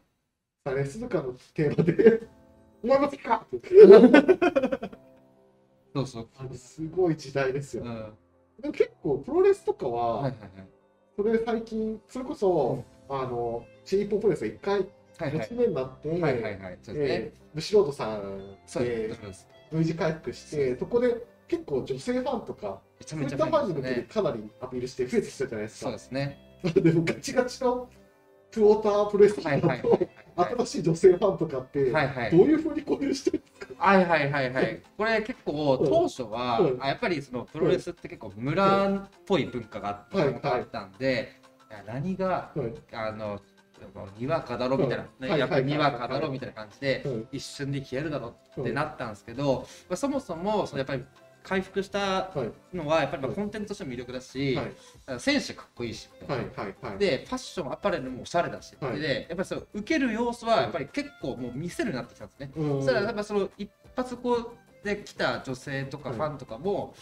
[0.65, 2.29] さね、鈴鹿のテーマで
[2.85, 3.45] 今の時か？
[5.93, 6.29] そうそう。
[6.57, 7.83] すごい時代ですよ。
[7.83, 7.95] うん。
[7.95, 8.13] は
[8.61, 10.35] でも結構プロレスとかいは、はいはい。
[11.17, 14.87] それ最近、それこそ、あの、チーポプロレスが一回、
[15.19, 15.57] はいはい8。
[15.59, 16.79] 年になって、はいはいはい。
[16.83, 17.15] そうですね。
[17.15, 19.11] えーブシロードさんで。
[19.73, 21.17] V 字回復して、そこで
[21.49, 24.03] 結構女性ファンとか、そういめちゃめちゃったファンに向けてね。
[24.13, 25.99] かなりアピールして増えてきたじゃないですかそうで。
[25.99, 26.39] すね。
[26.75, 27.89] でもガチガチの
[28.51, 30.55] トゥォータープロレスはいはいはいとはい。
[30.57, 33.85] 新しい女性ファンとかって、はいはいどういうふうに交流してるんですか？
[33.87, 34.83] はいはいはいはい。
[34.99, 41.33] これ結構当初は、うんあやっぱりそのプロレスって結構村っぽい文化があったんで、
[41.71, 43.41] いや何がはいあの
[44.19, 46.09] にわかだろみたいな、ねやっぱりにわかはい。
[46.09, 47.29] だろみたいな感じで、うん。
[47.33, 51.05] 一瞬で消えるだろうんってなったんですけど、まあ、そもそもそのやっぱり
[51.43, 52.31] 回復したは
[52.73, 52.77] い。
[52.77, 54.65] のはやっぱりまあはいコンテンツとしても魅力だし、は
[55.17, 55.21] い。
[55.21, 56.99] 選手かっこいいしはいはいはい。
[56.99, 58.99] でファッションアパレルもおしゃれだし、はい。
[58.99, 62.51] でやっぱりそう受ける要素はやっぱり結構もう見せるようになってきたんですね。
[62.57, 62.81] うん。
[62.81, 64.49] そしたらやっぱその一発こう
[64.85, 66.95] で来た女性とかファンとかも、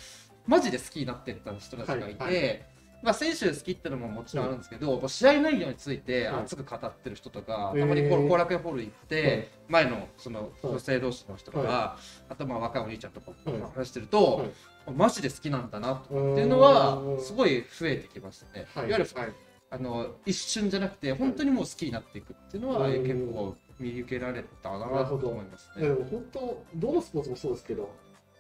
[0.47, 2.55] マジで好きになってった人たちがいて、はいは
[3.05, 7.80] まあ、選手好きってのももちろんあるんですけど、もう試合内容についてはい熱く語ってる人とか、へー。
[7.80, 9.48] たまにこう後楽園ホール行って、はい。
[9.68, 11.96] 前のその女性同士の人とか、は
[12.30, 14.50] あとまあ若いお兄ちゃんとかはい話してると、はい。
[14.96, 18.66] マジで好きなんだなってっいうのはすごい増えてきましたね。
[18.74, 18.88] はい。
[18.88, 19.32] いわゆるはい。
[19.70, 25.88] あの一瞬じゃなくて本当にもう好きになっていくっていうのはうん結構見受けられたなと思いますね。
[26.11, 27.90] 本当、どのスポーツもそうですけど、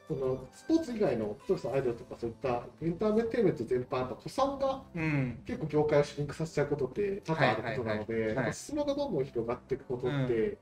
[0.06, 5.42] そのスポーツ以外の、それこそアイドルとかそういったエンターテインメント全般、やっぱ古参がうん。
[5.46, 10.58] 結構業界をシュリンクさせちゃうことって多々あることなので、裾野がどんどん広がっていくことって、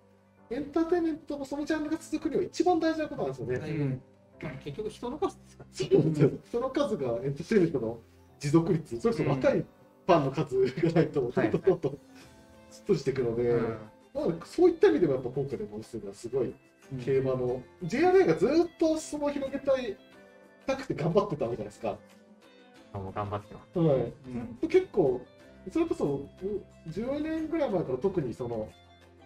[0.51, 3.57] エンターテインメントのそのジャンルが続くには一番大事なことなんですよね。
[3.57, 4.03] うん。
[4.64, 7.99] 結局人の数ですかそうなんですよその数がエンターテインメントの
[8.38, 11.99] 持続率、それこそ若いファンの数がないと、どんどんどんどん
[12.70, 14.40] 閉じていくので、うん。
[14.45, 16.55] そういった意味でもやっぱ今回のモンスターはすごい
[17.05, 19.97] 競馬の、JRA がずっと裾野を広げたい
[20.66, 21.97] たくて頑張ってたわけじゃないですか。
[22.93, 23.78] もう頑張ってます。
[23.78, 24.03] はい、うん。
[24.03, 24.12] ずっ
[24.61, 25.20] と結構、
[25.70, 28.68] それこそう10年ぐらい前から特にその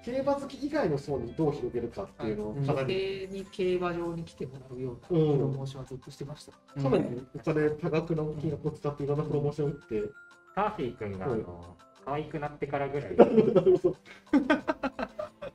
[0.05, 5.41] 競馬好き以外の層にどう広げるかっていうのをかな女り、性に競馬場に来てもらうようなプうん。
[5.41, 6.53] ロモーションはずっとしてました。
[6.81, 7.05] かなり
[7.35, 10.03] お金多額の金額を使っていろんなプロモーションを打って、
[10.55, 13.17] ターフィー君があの可愛くなってからぐらい、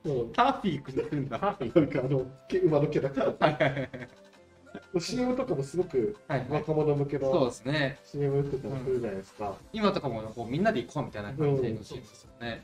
[0.04, 1.38] なるほどうんターフィー君ってんだ。
[1.38, 1.50] な
[1.82, 6.48] んかあのけ馬のキャラクタはいはいはいー CM とかもすごくはいはい。
[6.50, 7.98] 若者向けそうのですね。
[8.04, 9.56] CM 打ってたりするじゃないですか。
[9.72, 12.62] 今とかもこうみんなで行こうみたいな感じのシーンですよね。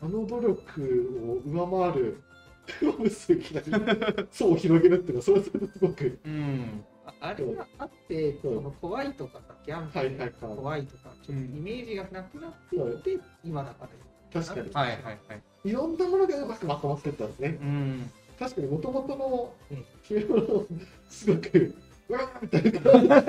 [0.00, 2.22] あの努力を上回る
[2.66, 6.84] プロレスいきなり層を広げるっていうのはそれはそれですごくうん。
[7.06, 13.88] ああれがあって、うんその怖いとかさ、ギャンブルはいはいはい怖いとか、ちょっとイメージがなくなってはいいって、今だから。
[14.32, 15.18] 確かに、はいはいはい。
[15.64, 18.10] い、ろんなものがうまくまとまってったんですねうん。
[18.38, 20.66] 確かにもともとのうん競馬の
[21.08, 21.74] すごく
[22.08, 22.62] うわーみたい
[23.08, 23.22] な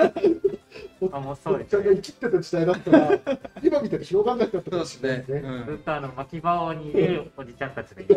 [1.12, 1.96] あもうそうですおっちゃんがね。
[1.96, 3.10] 生きてた時代だったら
[3.62, 5.02] 今みたいに広がんなかったかもそうですね。
[5.02, 8.14] しれないですねうんずっとあの巻き場にいるおじちゃんたちがいる。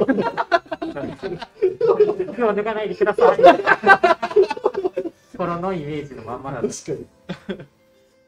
[2.33, 3.37] 服を脱がないでください。
[5.37, 6.67] 頃のイメージのまんまだと。
[6.67, 7.05] 確かに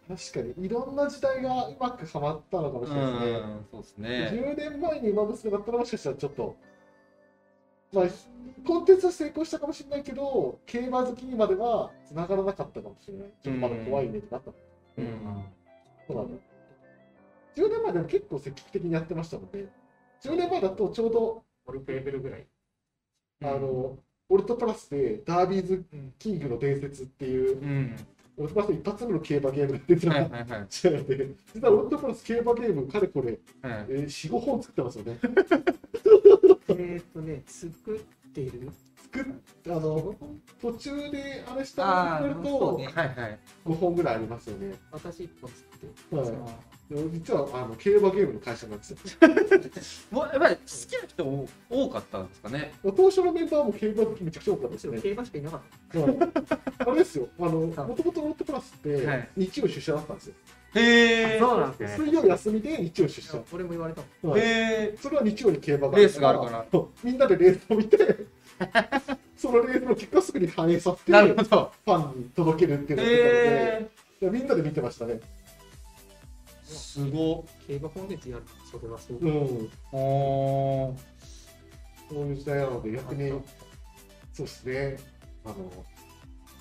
[0.09, 4.09] 確かにいろんな時代がうまくはまったのかもしれないですね、うんそうですね。
[4.33, 6.55] 10年前に馬娘だったらもしかしたらちょっと、
[7.93, 8.05] まあ、
[8.65, 13.27] コンテンツは成功したかもしれないけど、競馬好きにまでは繋がらなかったかもしれない。
[13.43, 14.51] ちょっとまだ怖いイメージがあった。
[14.97, 15.43] うん
[16.07, 17.63] そうだ。
[17.63, 19.67] 10年前でも結構積極的にやってましたので、
[20.23, 22.47] 10年前だとちょうど、オルフェーブルぐらい。
[23.43, 25.85] あの、オルトプラスでダービーズ
[26.17, 27.95] キングの伝説っていう、うん。
[28.39, 30.65] オルトプラスの一発目の競馬ゲームが出てたはいはいはい。
[30.69, 33.39] 時代で、実はオルトプラス競馬ゲーム、かれこれ、はい
[33.89, 35.19] えー、4、5本作ってますよね。
[36.69, 38.71] えーっとね、作ってる？
[39.11, 39.33] 作っ
[39.67, 40.15] あの
[40.61, 43.39] 途中であれしたのをるとはいはい。
[43.65, 44.75] 5本ぐらいありますよね。
[44.91, 46.15] 私一本作って。
[46.15, 48.97] はい実はあの競馬ゲームの会社なんですよ。
[50.09, 52.73] もうやっぱり好きな人も多かったんですかね？
[52.83, 55.01] 当初のメンバーも競馬好きめちゃくちゃ多かったですね。
[55.01, 56.17] 競馬しかいなかっはい
[56.79, 60.33] あれですよ、あのもともとロットプラスってはい日曜出社だったんですよ。
[60.75, 61.39] へえ。
[61.39, 61.95] そうなんですよね。
[61.97, 63.43] 水曜休みで日曜出社た。。
[63.53, 64.31] 俺も言われたもん。
[64.33, 64.97] はいへえ。
[64.99, 66.65] それは日曜に競馬がレースがあるから
[67.03, 67.97] みんなでレースを見て、
[69.37, 71.17] そのレースの結果をすぐに反映させて、フ。
[71.17, 75.19] ァンに届けるっていうのをやってたので、みんなで見てましたね。
[76.69, 77.45] すご。
[77.67, 78.43] 競馬コンテンツやる。
[78.69, 79.17] それはそう。
[79.17, 79.69] うん。
[79.91, 80.97] おー。
[82.09, 83.29] そういう時代なので、逆に、
[84.33, 84.97] そうですね、
[85.45, 85.55] あの、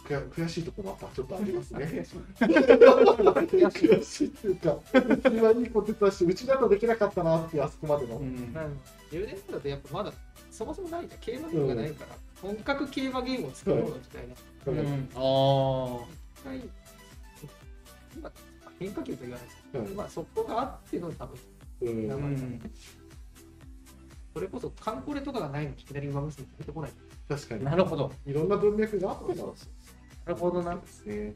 [0.08, 2.06] 悔悔しいところまたちょっとありますね。
[2.40, 4.78] 悔しいっていうか、
[5.30, 8.16] 今いいこと言ったし、うちだとできなかったなっていう、あそこまでの。
[8.16, 8.64] うんまあ
[9.10, 10.12] 10年前だとやっぱまだ
[10.50, 14.34] そもそもないじゃん競馬ゲームがないから、本格競馬ゲームを作ろうみたいな、
[14.66, 16.04] うん、あ
[16.40, 16.68] 一回
[18.16, 18.32] 今
[18.78, 19.96] 変化球と言わないですけど、うん。
[19.96, 21.38] まあそこがあっての多分
[21.80, 22.12] うん。
[22.12, 22.60] あ、うん、
[24.34, 26.90] それこそカンコレとかがないのにいきなり馬娘出てこない。
[27.28, 27.64] 確かに。
[27.64, 28.12] なるほど。
[28.26, 29.54] いろんな文脈があっての
[30.26, 31.34] なるほどなですね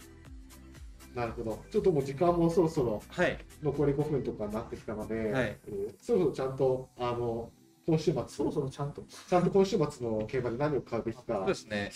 [1.15, 1.63] なるほど。
[1.71, 3.39] ちょっともう時間もそろそろはい。
[3.63, 5.59] 残り5分とかになってきたので、はい。
[5.69, 5.95] うん。
[6.01, 7.51] そろそろちゃんとあの
[7.87, 9.03] 今週末そろそろちゃんと。
[9.03, 11.23] ちゃんと今週末の競馬で何を買うべきか。
[11.27, 11.91] そうですね。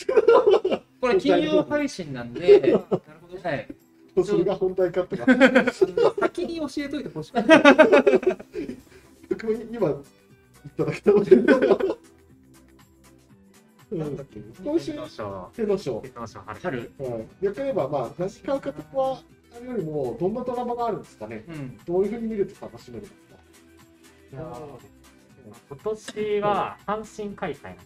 [1.00, 2.60] これ 金曜配信なんで。
[2.60, 2.96] なるほ
[3.28, 3.40] ど。
[3.42, 3.85] はい
[4.24, 5.26] それが本題かってか
[6.20, 7.32] 先に教えといてほしい
[9.72, 11.42] 今いただけたので、う。
[13.94, 16.02] んなんだっけ今週手の賞、天皇賞
[16.44, 18.60] 春春はい、逆に言えばまあ何買う。
[18.60, 19.22] かとかは
[19.56, 21.52] あれよりもどんなドラマがあるんですかねう。
[21.52, 22.04] んどう。
[22.04, 22.10] いう。
[22.10, 22.20] ふう。
[22.20, 23.36] に見ると楽しめるんですか
[24.32, 24.42] いや
[25.68, 27.76] 今年は阪神開催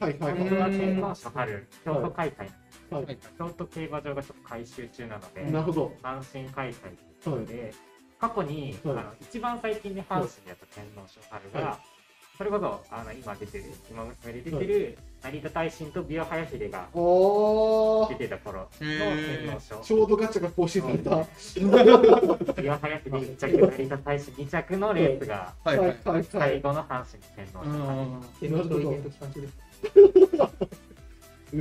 [0.00, 2.50] はいはいはは天皇賞春京都開催い、
[2.90, 3.04] はい。
[3.04, 3.18] はい。
[3.38, 5.92] 京都競馬場がちょっと改修中なのでなるほど。
[6.02, 6.74] 阪神開催
[7.22, 7.74] というはいことで、
[8.18, 8.96] 過去に、はい。
[8.96, 11.78] あの一番最近で阪神でやった天皇賞春が、は
[12.36, 16.88] それこそあの今出てる今娘で出てる、成田大臣とビア早秀が
[18.08, 19.76] 出てた頃の天皇賞。
[19.76, 21.10] ちょうどガチャが更新された。
[21.10, 21.26] は
[22.60, 25.78] ビア早秀1着成田大臣2着のレースがはい。
[25.78, 25.88] はい。
[25.88, 25.90] い。
[26.04, 26.18] はい。
[26.18, 27.70] は最い後の阪神天皇賞。
[27.70, 28.22] 春、うん。
[28.40, 29.54] 天皇賞イベント期間中です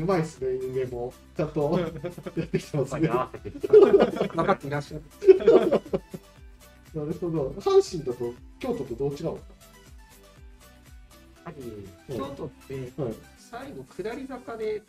[0.01, 1.13] うまいっすね人間も。
[1.35, 3.07] ちゃんとやってきてますね。
[3.07, 5.03] 分かっていらっしゃる
[6.93, 9.31] なるほど阪神だと京都とどう違うんですや
[11.45, 12.93] はり京都って
[13.37, 14.83] 最後下り坂で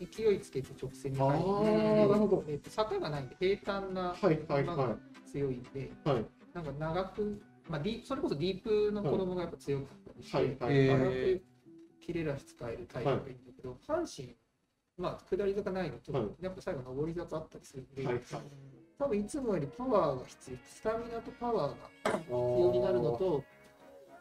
[0.00, 4.96] 勢いつけて直線に入ってなるほどえっと坂がないんで平坦なはいはいは
[5.30, 5.90] 強いんで、
[6.54, 11.44] なんか長く、まあ、ディそれこそディープの子供がやっぱ強かったりして、はいはいえ長ーく
[12.00, 14.34] 切れらし使えるタイプがいいんだけど、阪神、
[14.96, 16.28] まあ、下り坂ないのと、はい。
[16.40, 18.24] やっぱ最後上り坂あったりするんで、はいはい。
[18.98, 23.44] 多分いつもよりパワーが必要、スタミナとパワーが必必要になるのと、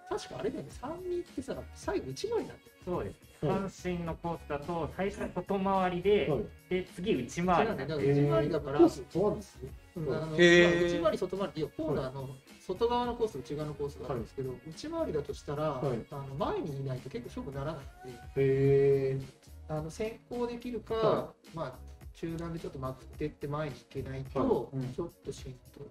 [0.10, 2.60] 確かあれだよね、3人ってさ、最後1枚なんだよ。
[2.84, 3.46] そうです。
[3.46, 3.56] はい。
[3.56, 6.46] 阪神のコースだと最初外回りで、はい。
[6.70, 7.68] で次内回り。
[7.70, 9.72] なんだからで内回りだから、コース問わんですね。
[9.96, 12.30] 内回り、外回り、いや、コーナーの
[12.68, 16.00] 外側のコース、内側のコースがあるんですけど、内回りだとしたら、はい。
[16.12, 19.20] あの前にいないと結構勝負ならないんで、へえ
[19.68, 24.94] あの先行できるか、はまあ、中段でちょっとまくってって前に行けないと、はうん。
[24.94, 25.86] ちょっとしんど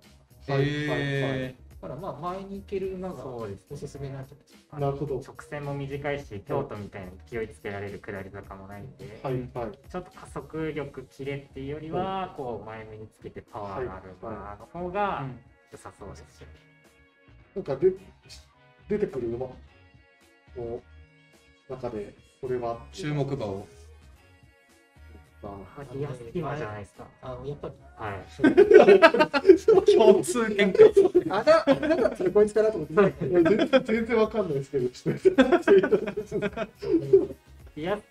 [0.52, 0.52] い。
[0.52, 0.60] はい。
[0.60, 1.22] はい。
[1.22, 1.54] はいえ
[1.84, 4.80] だから、まあ、前に行ける馬がそうですおすすめなんじゃないですか。
[4.80, 5.16] なるほど。
[5.16, 9.34] 直線も短いし京都みたいに勢いつけられる下り坂もないんで、はい。
[9.52, 9.78] はい。
[9.90, 15.26] ちょっと加速力キレっていうよりは、こう前目につけてパワーがある馬の方が
[15.74, 16.46] 良さそうですし、
[17.56, 17.92] なんかで
[18.88, 19.38] 出てくる馬
[20.56, 20.80] の
[21.68, 23.66] 中でこれは注目馬を。
[26.78, 27.06] いですか。
[27.20, 29.94] あのやっぱり、はい。
[29.96, 30.92] 共通見解
[31.28, 33.28] あだ、あだったらこいつかなと思って。
[33.28, 34.88] 全然全然わかんないですけど。
[34.94, 35.02] ス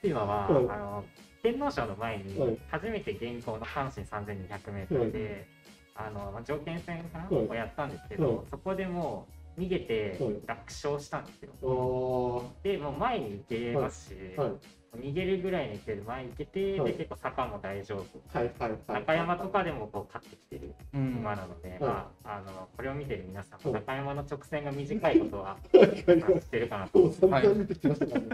[0.02, 0.66] ティマは、はい。
[0.70, 1.06] あの
[1.42, 2.24] 天皇賞の前はい。
[2.26, 5.48] に初めて現行の阪神 3200m で、
[5.96, 9.28] あのまあ条件戦かな、はいをやったんですけど、はいそこでも
[9.58, 12.44] う逃げてはい楽勝したんですよ。
[12.64, 14.52] でもう前に行けますし、はい
[14.98, 16.92] 逃げるぐらいに行ける前に行けて、はい。
[16.92, 18.38] で結構坂も大丈夫。
[18.38, 19.02] はいはいはい。
[19.02, 21.18] 中山とかでもこう勝ってきてるうん。
[21.20, 21.80] 馬なので、はい。
[21.80, 23.82] まあ、あのこれを見てる皆さんもはい。
[23.82, 26.06] 中山の直線が短いことははいはい知っ
[26.50, 28.28] てるかなともう散々見てきましたからね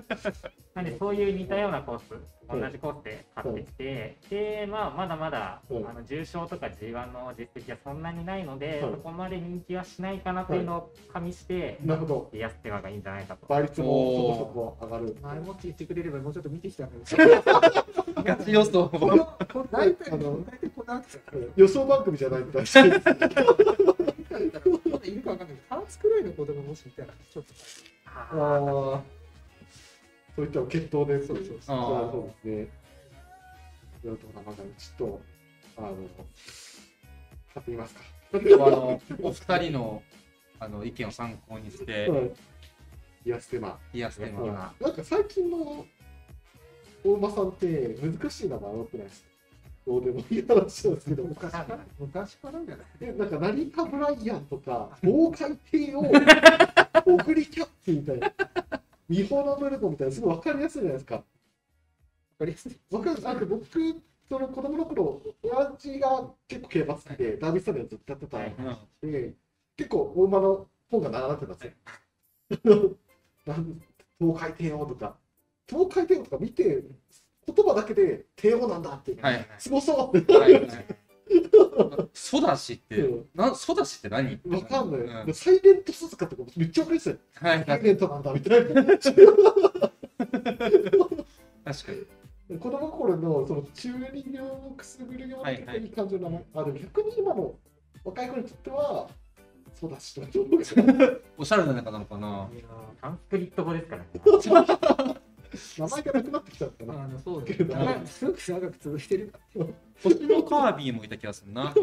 [0.75, 2.13] なんでそういう似たようなコース、
[2.47, 2.61] はい。
[2.61, 5.83] 同じコースで勝ってきて、で、まあ、まだまだ、はい。
[5.89, 8.91] あの重賞とか G1 の実績はそんなにないので、はい。
[8.91, 12.29] そこまで人気はしないかなというのを加味して、なるほど。
[12.33, 13.45] リアステマがいいんじゃないかと。
[13.47, 17.41] 倍率もそこそこ上がる前もって言ってくれればもうちょっと見てきたんだけど。
[18.23, 18.89] ガチ予想。
[18.89, 21.19] このこ大体、あの大体この後さ、
[21.55, 23.15] 予想番組じゃないみたいですいるかわ
[25.37, 27.53] かんないけど、ハーツくらいの子供もしいたら、ちょっと。
[28.05, 28.35] ああ
[30.35, 32.67] そういった決闘でそうそうそうそうですね
[34.03, 35.21] やるとまだちょっと
[35.77, 35.95] あの
[37.53, 38.01] 買ってみますか。
[38.31, 40.03] ちょっとあのお二人の
[40.59, 42.31] あの意見を参考にしてはい。
[43.25, 43.77] いやステマ。
[43.93, 44.73] リアステマは。
[44.79, 45.85] いなんか最近の
[47.03, 49.21] 大馬さんって難しい名前多くないです。
[49.23, 49.29] か
[49.87, 51.23] どうでもいい話なんですけど。
[51.23, 52.85] 昔から、昔からじゃない？
[53.01, 55.99] えなんか何かブライアンとか豪快帝王
[57.13, 58.31] オグリキャップみたいな。
[59.07, 61.15] ミホナブルコみたいなすごい分かりやすいじゃないですか。
[61.15, 61.21] わ
[62.39, 62.77] かりやすい。
[62.91, 63.17] わかる。
[63.29, 63.65] あと僕
[64.29, 68.37] その子供の頃親父が結構競馬好きでダービースタリオンずっとやってた。
[68.37, 69.11] うん。
[69.11, 69.33] で
[69.75, 71.73] 結構大馬の本が並んでたんで
[72.59, 72.97] すよ。
[73.47, 73.81] なん
[74.19, 75.15] 東海帝王とか、
[75.69, 76.83] 東海帝王とか見て、
[77.45, 80.65] 言葉だけで帝王なんだって、はいすごそうって、はいはい。
[82.13, 84.39] ソダシってうん、なソダシって何？
[84.49, 87.17] わかんない、うんサイレント鈴鹿とかめっちゃわかりやすい。
[87.35, 87.65] はいはい。
[87.67, 88.83] サイレントなんだみたいな。
[88.83, 89.11] 確か
[92.49, 92.57] に。
[92.57, 97.53] 子供心のその中二病をくすぐるようなはいはいいい感じの名前、あでも逆に今の
[98.03, 99.07] 若い子にとっては
[99.79, 100.57] そうだしとかちょっと
[101.37, 102.49] おしゃれな中なのかな？
[102.51, 102.63] いや
[102.99, 104.09] サンスクリット語ですからね。
[105.77, 107.03] 名前がなくなってきちゃったな。
[107.03, 107.75] あのそうけど。
[108.05, 109.65] すごく長く続いてるから。
[110.03, 111.73] 星 のカービィもいた気がするな。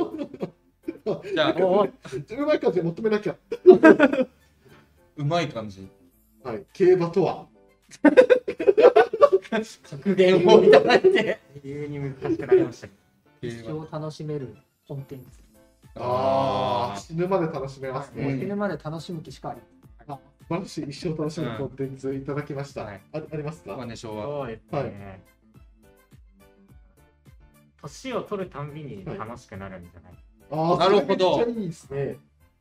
[1.34, 3.36] じゃあ、おお自分前から求めなきゃ。
[5.16, 5.88] うまい感じ。
[6.42, 7.46] はい、競馬とは。
[9.90, 11.40] 格言をいただいて。
[11.62, 12.94] 急に難しくなりましたけ
[13.48, 14.56] 一生楽しめる
[14.86, 15.46] コンテンツ。
[15.96, 18.38] ああ、あ死ぬまで楽しめますね。
[18.38, 19.60] 死ぬまで楽しむ気しかあり。
[20.48, 22.84] 素晴らしい一生楽しむコンテンツいただきました。
[22.84, 23.70] はいあありますあ。
[23.70, 23.86] まあか？
[23.86, 24.16] ね、昭ど。
[24.16, 24.24] 和。
[24.24, 25.22] そうですはいね。
[27.82, 30.12] 年を取るたんびに楽しくなるんじゃない？
[30.50, 32.16] ああ、なるほどめっちゃいいですね。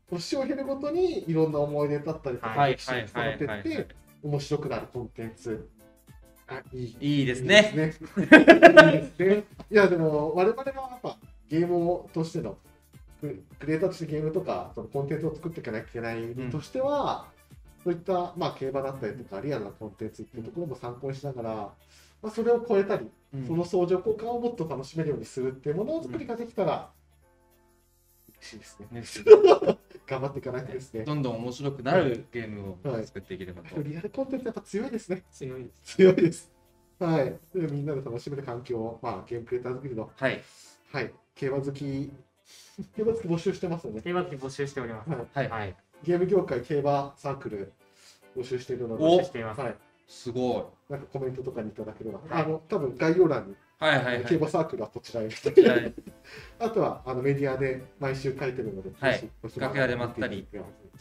[0.10, 5.70] 年を経るごとにいろんな思い出だったりとか、はい歴史に伝わってはいはいはいって、面白くなるコンテンツ。
[6.48, 7.72] あいいいいですね。
[7.72, 8.08] いいですね。
[8.18, 11.18] いいですねいや、でも、我々はやっぱ
[11.50, 12.58] ゲームをとしての、
[13.20, 17.26] ククリエイターとしてゲームとか、そのコンテンツを作っていかなきゃいけないんとしては、
[17.86, 26.90] そういった、まあ、競馬だったりとか、リアルなコンテンツっていうところも参考にしながら、まあ、それを超えたり、うんその相乗効果をもっと楽しめるようにするっていうものを作りができたら、
[28.40, 28.88] 嬉しいですね。
[28.92, 29.04] ね
[30.08, 31.04] 頑張っていかないとですね。
[31.04, 33.80] どんどん面白くなるゲームを作っていければと。
[33.84, 35.24] リアルコンテンツやっぱ強いですね。
[35.32, 35.96] 強いです。
[35.96, 36.52] 強いです。
[36.98, 37.26] はい。
[37.54, 40.42] でみんなで楽しめる環境を、まあ、ゲームクリエイター作りの、はい。
[40.92, 41.14] はい。
[41.36, 42.12] 競馬好き、
[42.96, 44.02] 競馬好き募集してますよね。
[44.02, 45.10] 競馬機募集しております。
[45.12, 45.28] はい。
[45.34, 45.50] はい。
[45.50, 45.76] はい。
[46.04, 47.74] ゲーム業界競馬サークル
[48.38, 49.62] 募集しているので、お募集しています。
[49.62, 49.76] はい。
[50.08, 50.92] すごい。
[50.92, 54.26] なんかコメントとかにいただければ、はいあの、多分概要欄に、はいはいはい。
[54.26, 55.26] 競馬サークルはこちらへ。
[55.26, 55.36] はい
[56.60, 60.48] あとは、あのメディアで毎週書いてるので、はい楽屋でまったり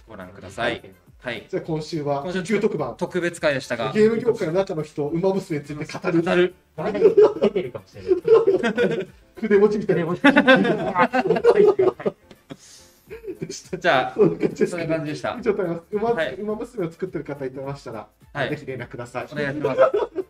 [0.07, 0.83] ご覧ください。
[1.19, 1.47] はい。
[1.49, 3.93] じゃあ今週は今週旧特番、特別会でしたが。
[3.93, 6.55] ゲーム業界の中の人、馬娘について語る、なる。
[6.77, 6.99] 誰か
[7.41, 8.09] 出てるかもしれな
[8.95, 9.09] い。
[9.41, 10.05] 筆文字みたいな。
[13.47, 15.43] じゃあ、そんな感じですそんな感じでした以。
[15.43, 19.29] 上となります馬はい馬娘を作ってる方いたましたら、はいぜひ連絡ください。
[19.33, 20.24] お願いします。